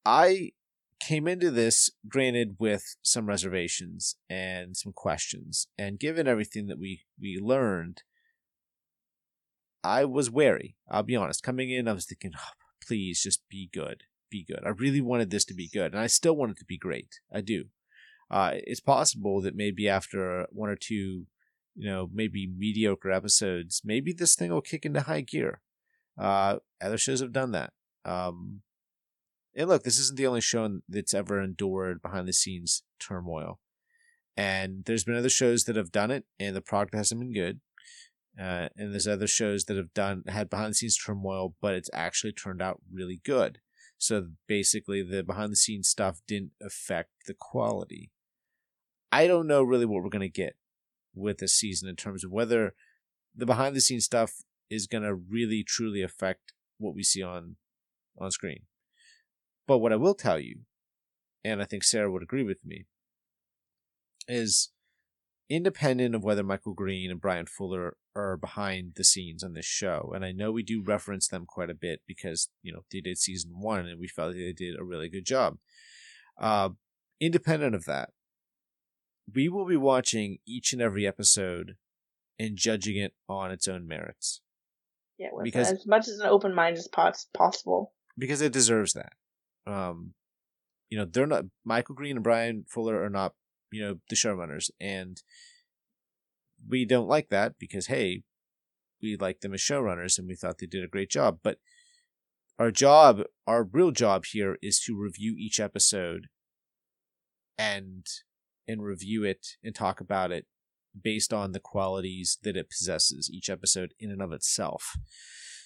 [0.06, 0.52] I
[1.00, 7.02] came into this, granted, with some reservations and some questions, and given everything that we
[7.20, 8.04] we learned
[9.84, 10.76] I was wary.
[10.90, 11.44] I'll be honest.
[11.44, 12.54] Coming in, I was thinking, oh,
[12.86, 14.04] please just be good.
[14.30, 14.62] Be good.
[14.66, 17.20] I really wanted this to be good, and I still want it to be great.
[17.34, 17.66] I do.
[18.30, 21.26] Uh, it's possible that maybe after one or two,
[21.76, 25.62] you know, maybe mediocre episodes, maybe this thing will kick into high gear.
[26.18, 27.74] Uh, other shows have done that.
[28.06, 28.62] Um,
[29.56, 33.60] and look, this isn't the only show that's ever endured behind the scenes turmoil.
[34.38, 37.60] And there's been other shows that have done it, and the product hasn't been good.
[38.40, 41.90] Uh, and there's other shows that have done had behind the scenes turmoil, but it's
[41.94, 43.60] actually turned out really good.
[43.98, 48.10] So basically, the behind the scenes stuff didn't affect the quality.
[49.12, 50.56] I don't know really what we're gonna get
[51.14, 52.74] with this season in terms of whether
[53.36, 54.32] the behind the scenes stuff
[54.70, 57.58] is gonna really truly affect what we see on
[58.18, 58.64] on screen.
[59.68, 60.62] But what I will tell you,
[61.44, 62.86] and I think Sarah would agree with me,
[64.28, 64.72] is
[65.52, 70.12] independent of whether Michael Green and Bryan Fuller are behind the scenes on this show,
[70.16, 73.18] and I know we do reference them quite a bit because you know they did
[73.18, 75.58] season one and we felt they did a really good job.
[76.40, 76.70] Uh,
[77.20, 78.12] independent of that,
[79.34, 81.76] we will be watching each and every episode
[82.40, 84.42] and judging it on its own merits.
[85.18, 87.94] Yeah, because as much as an open mind as possible.
[88.18, 89.14] Because it deserves that.
[89.68, 90.14] Um,
[90.90, 93.34] you know, they're not Michael Green and Bryan Fuller are not
[93.72, 95.22] you know the showrunners and
[96.68, 98.24] we don't like that because hey
[99.02, 101.58] we like them as showrunners and we thought they did a great job but
[102.60, 106.28] our job our real job here is to review each episode
[107.58, 108.06] and
[108.68, 110.46] and review it and talk about it
[111.00, 114.94] based on the qualities that it possesses each episode in and of itself.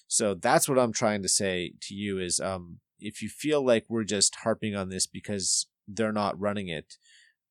[0.08, 3.86] So that's what i'm trying to say to you is um if you feel like
[3.90, 6.96] we're just harping on this because they're not running it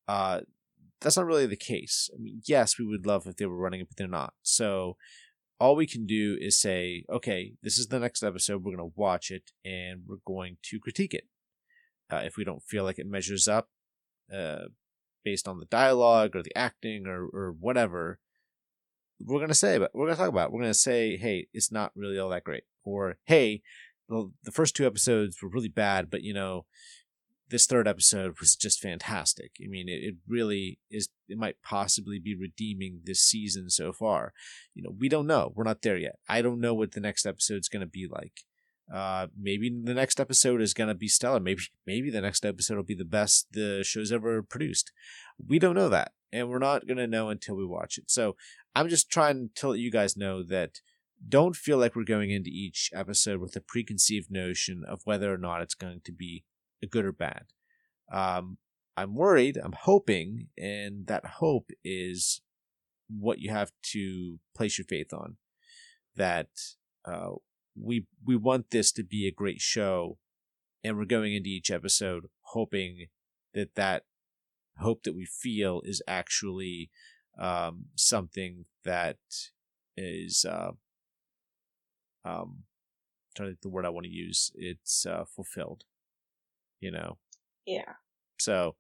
[0.09, 0.41] uh,
[1.01, 2.11] that's not really the case.
[2.15, 4.35] I mean, yes, we would love if they were running it, but they're not.
[4.43, 4.97] So
[5.61, 8.65] all we can do is say, okay, this is the next episode.
[8.65, 11.25] We're going to watch it and we're going to critique it.
[12.11, 13.69] Uh, if we don't feel like it measures up
[14.35, 14.65] uh,
[15.25, 18.19] based on the dialogue or the acting or, or whatever,
[19.21, 20.53] we're going to say, but we're going to talk about it.
[20.53, 22.65] We're going to say, hey, it's not really all that great.
[22.83, 23.63] Or, hey,
[24.09, 26.67] the, the first two episodes were really bad, but you know,
[27.51, 29.53] this third episode was just fantastic.
[29.63, 34.33] I mean, it, it really is, it might possibly be redeeming this season so far.
[34.75, 35.53] You know, we don't know.
[35.55, 36.19] We're not there yet.
[36.29, 38.41] I don't know what the next episode's going to be like.
[38.93, 41.41] Uh, maybe the next episode is going to be stellar.
[41.41, 44.93] Maybe, maybe the next episode will be the best the show's ever produced.
[45.47, 46.13] We don't know that.
[46.33, 48.11] And we're not going to know until we watch it.
[48.11, 48.37] So
[48.75, 50.81] I'm just trying to let you guys know that
[51.27, 55.39] don't feel like we're going into each episode with a preconceived notion of whether or
[55.39, 56.45] not it's going to be
[56.87, 57.45] good or bad.
[58.13, 58.59] Um,
[58.97, 62.43] I'm worried, I'm hoping, and that hope is
[63.09, 65.37] what you have to place your faith on.
[66.17, 66.49] That
[67.05, 67.33] uh,
[67.75, 70.19] we we want this to be a great show,
[70.85, 73.07] and we're going into each episode hoping
[73.53, 74.05] that that
[74.79, 76.91] hope that we feel is actually
[77.39, 79.19] um, something that
[79.97, 80.73] is uh,
[82.25, 84.53] um, I'm trying to think the word I want to use.
[84.55, 85.85] It's uh, fulfilled
[86.85, 87.17] you know.
[87.67, 87.95] Yeah.
[88.39, 88.77] So,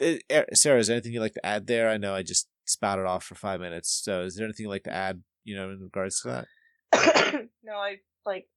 [0.00, 1.90] eh, eh, Sarah, is there anything you'd like to add there?
[1.90, 4.00] I know I just spouted off for five minutes.
[4.02, 6.46] So, is there anything you'd like to add, you know, in regards to
[6.92, 7.48] that?
[7.62, 8.48] no, I like,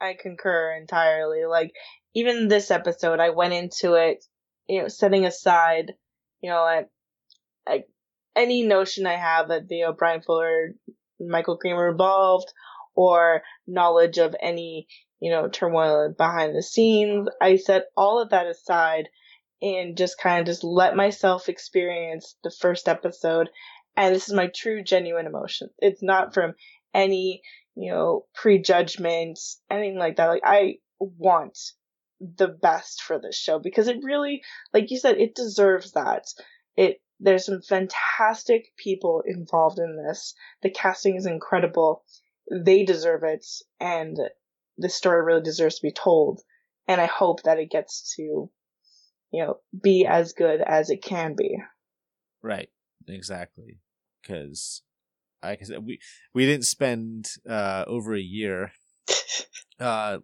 [0.00, 1.44] I concur entirely.
[1.44, 1.72] Like,
[2.14, 4.24] even this episode, I went into it,
[4.68, 5.92] you know, setting aside,
[6.40, 6.88] you know, like,
[7.66, 7.86] like
[8.34, 10.74] any notion I have that the O'Brien Fuller,
[11.20, 12.52] Michael Green were involved,
[12.96, 14.88] or knowledge of any
[15.24, 17.30] you know, turmoil behind the scenes.
[17.40, 19.08] I set all of that aside
[19.62, 23.48] and just kind of just let myself experience the first episode.
[23.96, 25.70] And this is my true, genuine emotion.
[25.78, 26.52] It's not from
[26.92, 27.40] any,
[27.74, 29.38] you know, prejudgment,
[29.70, 30.26] anything like that.
[30.26, 31.58] Like, I want
[32.20, 34.42] the best for this show because it really,
[34.74, 36.26] like you said, it deserves that.
[36.76, 40.34] It, there's some fantastic people involved in this.
[40.60, 42.04] The casting is incredible.
[42.52, 43.46] They deserve it.
[43.80, 44.18] And
[44.76, 46.40] this story really deserves to be told.
[46.86, 48.50] And I hope that it gets to,
[49.32, 51.56] you know, be as good as it can be.
[52.42, 52.68] Right.
[53.08, 53.80] Exactly.
[54.22, 54.82] Because,
[55.42, 56.00] like I said, we
[56.32, 58.72] we didn't spend uh, over a year
[59.80, 60.18] uh,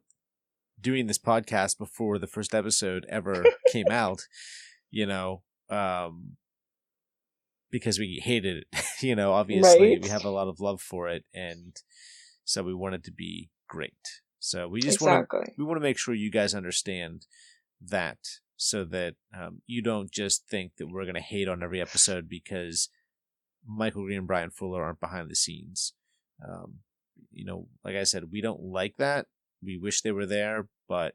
[0.80, 4.22] doing this podcast before the first episode ever came out.
[4.90, 6.36] You know, um,
[7.70, 8.84] because we hated it.
[9.02, 10.02] you know, obviously Right.
[10.02, 11.76] we have a lot of love for it, and
[12.44, 14.22] so we wanted to be great.
[14.40, 15.38] So we just exactly.
[15.38, 17.26] want to we want to make sure you guys understand
[17.80, 18.18] that,
[18.56, 22.28] so that um, you don't just think that we're going to hate on every episode
[22.28, 22.88] because
[23.66, 25.92] Michael Green and Bryan Fuller aren't behind the scenes.
[26.42, 26.78] Um,
[27.30, 29.26] you know, like I said, we don't like that.
[29.62, 31.14] We wish they were there, but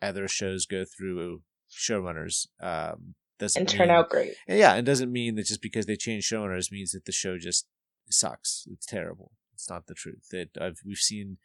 [0.00, 2.46] other shows go through showrunners.
[2.60, 4.34] Um, doesn't and turn mean- out great.
[4.48, 7.66] yeah, it doesn't mean that just because they change showrunners means that the show just
[8.08, 8.66] sucks.
[8.70, 9.32] It's terrible.
[9.52, 10.28] It's not the truth.
[10.30, 11.38] That I've we've seen,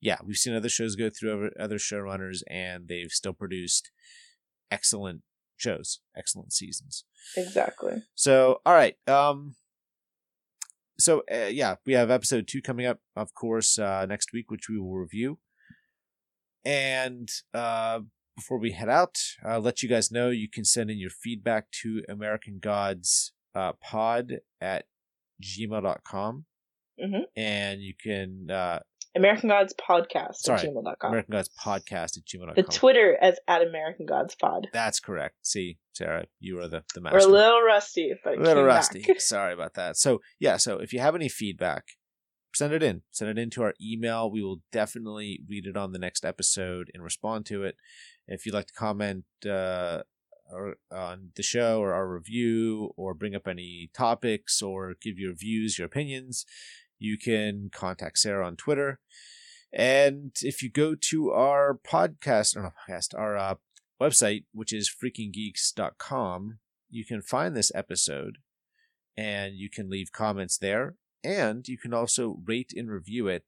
[0.00, 3.90] yeah, we've seen other shows go through other, showrunners and they've still produced
[4.70, 5.22] excellent
[5.56, 7.04] shows, excellent seasons.
[7.36, 8.02] Exactly.
[8.14, 9.56] So, all right, um,
[10.98, 14.68] so uh, yeah, we have episode two coming up, of course, uh, next week, which
[14.68, 15.38] we will review.
[16.64, 18.00] And uh,
[18.36, 21.70] before we head out, I'll let you guys know you can send in your feedback
[21.82, 24.84] to American Gods uh, pod at
[25.42, 26.44] gmail.com.
[27.00, 27.22] Mhm.
[27.36, 28.80] And you can, uh,
[29.18, 31.10] American Gods Podcast Sorry, at gmail.com.
[31.10, 32.54] American Gods podcast at gmail.com.
[32.56, 34.68] the Twitter as at American Gods Pod.
[34.72, 35.36] That's correct.
[35.42, 37.18] See, Sarah, you are the, the master.
[37.18, 39.04] We're a little rusty, but a little rusty.
[39.18, 39.96] Sorry about that.
[39.96, 41.84] So yeah, so if you have any feedback,
[42.54, 43.02] send it in.
[43.10, 44.30] Send it into our email.
[44.30, 47.76] We will definitely read it on the next episode and respond to it.
[48.26, 50.02] If you'd like to comment uh,
[50.50, 55.34] or on the show or our review, or bring up any topics, or give your
[55.34, 56.46] views, your opinions,
[56.98, 59.00] you can contact Sarah on Twitter.
[59.72, 63.54] And if you go to our podcast, or not podcast, our uh,
[64.00, 66.58] website, which is freakinggeeks.com,
[66.90, 68.38] you can find this episode
[69.16, 70.94] and you can leave comments there.
[71.24, 73.44] And you can also rate and review it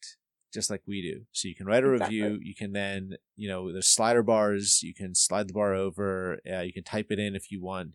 [0.53, 1.27] just like we do.
[1.33, 2.21] So you can write a Exactly.
[2.21, 2.39] review.
[2.43, 4.81] You can then, you know, there's slider bars.
[4.83, 6.41] You can slide the bar over.
[6.51, 7.93] Uh, you can type it in if you want.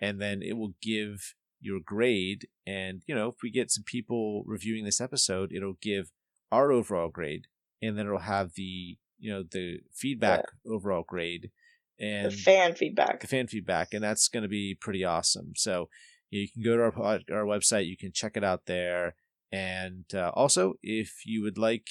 [0.00, 2.48] And then it will give your grade.
[2.66, 6.10] And, you know, if we get some people reviewing this episode, it'll give
[6.50, 7.46] our overall grade.
[7.82, 11.50] And then it'll have the, you know, the feedback overall grade.
[11.98, 13.20] And the fan feedback.
[13.20, 15.52] the fan feedback, and that's going to be pretty awesome.
[15.54, 15.90] So
[16.30, 19.16] you can go to our our website, you can check it out there,
[19.52, 21.88] and uh, also if you would like,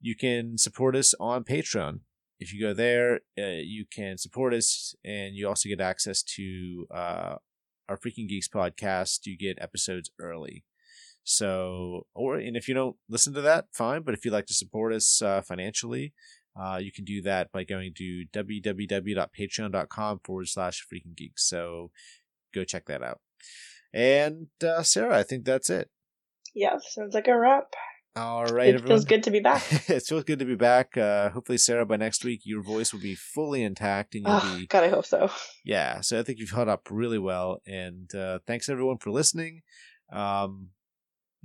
[0.00, 2.00] you can support us on Patreon.
[2.40, 6.86] If you go there, uh, you can support us, and you also get access to
[6.92, 7.34] uh,
[7.88, 9.26] our Freaking Geeks podcast.
[9.26, 10.64] You get episodes early.
[11.24, 14.02] So, or and if you don't listen to that, fine.
[14.02, 16.12] But if you'd like to support us uh, financially,
[16.60, 21.48] uh, you can do that by going to www.patreon.com forward slash freaking geeks.
[21.48, 21.90] So
[22.54, 23.20] go check that out.
[23.92, 25.90] And uh, Sarah, I think that's it.
[26.54, 27.74] Yeah, sounds like a wrap.
[28.16, 28.88] All right, it everyone.
[28.88, 29.62] feels good to be back.
[29.90, 30.96] it feels good to be back.
[30.96, 34.56] Uh, hopefully, Sarah, by next week, your voice will be fully intact and you'll oh,
[34.58, 35.30] be God, I hope so.
[35.64, 36.00] yeah.
[36.00, 37.60] So I think you've held up really well.
[37.66, 39.60] And uh, thanks everyone for listening.
[40.10, 40.68] Um,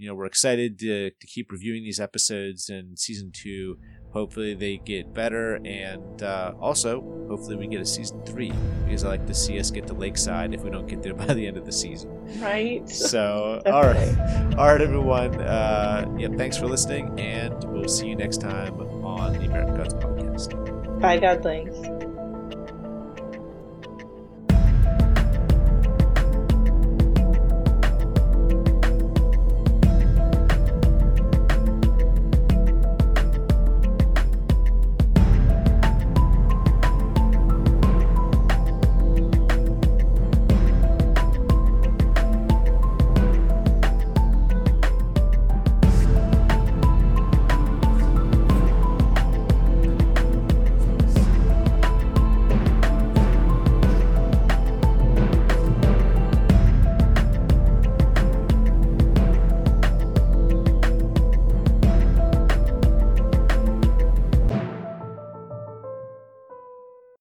[0.02, 3.78] you know, we're excited to, to keep reviewing these episodes in season two.
[4.14, 5.62] Hopefully they get better.
[5.64, 8.52] And uh, also, hopefully we get a season three
[8.84, 11.32] because I like to see us get to Lakeside if we don't get there by
[11.36, 12.10] the end of the season.
[12.42, 12.90] Right?
[12.90, 14.56] So, all right.
[14.58, 15.40] All right, everyone.
[15.40, 17.20] Uh, yeah, thanks for listening.
[17.20, 21.00] And we'll see you next time on the American Gods Podcast.
[21.00, 22.01] Bye, Godlings.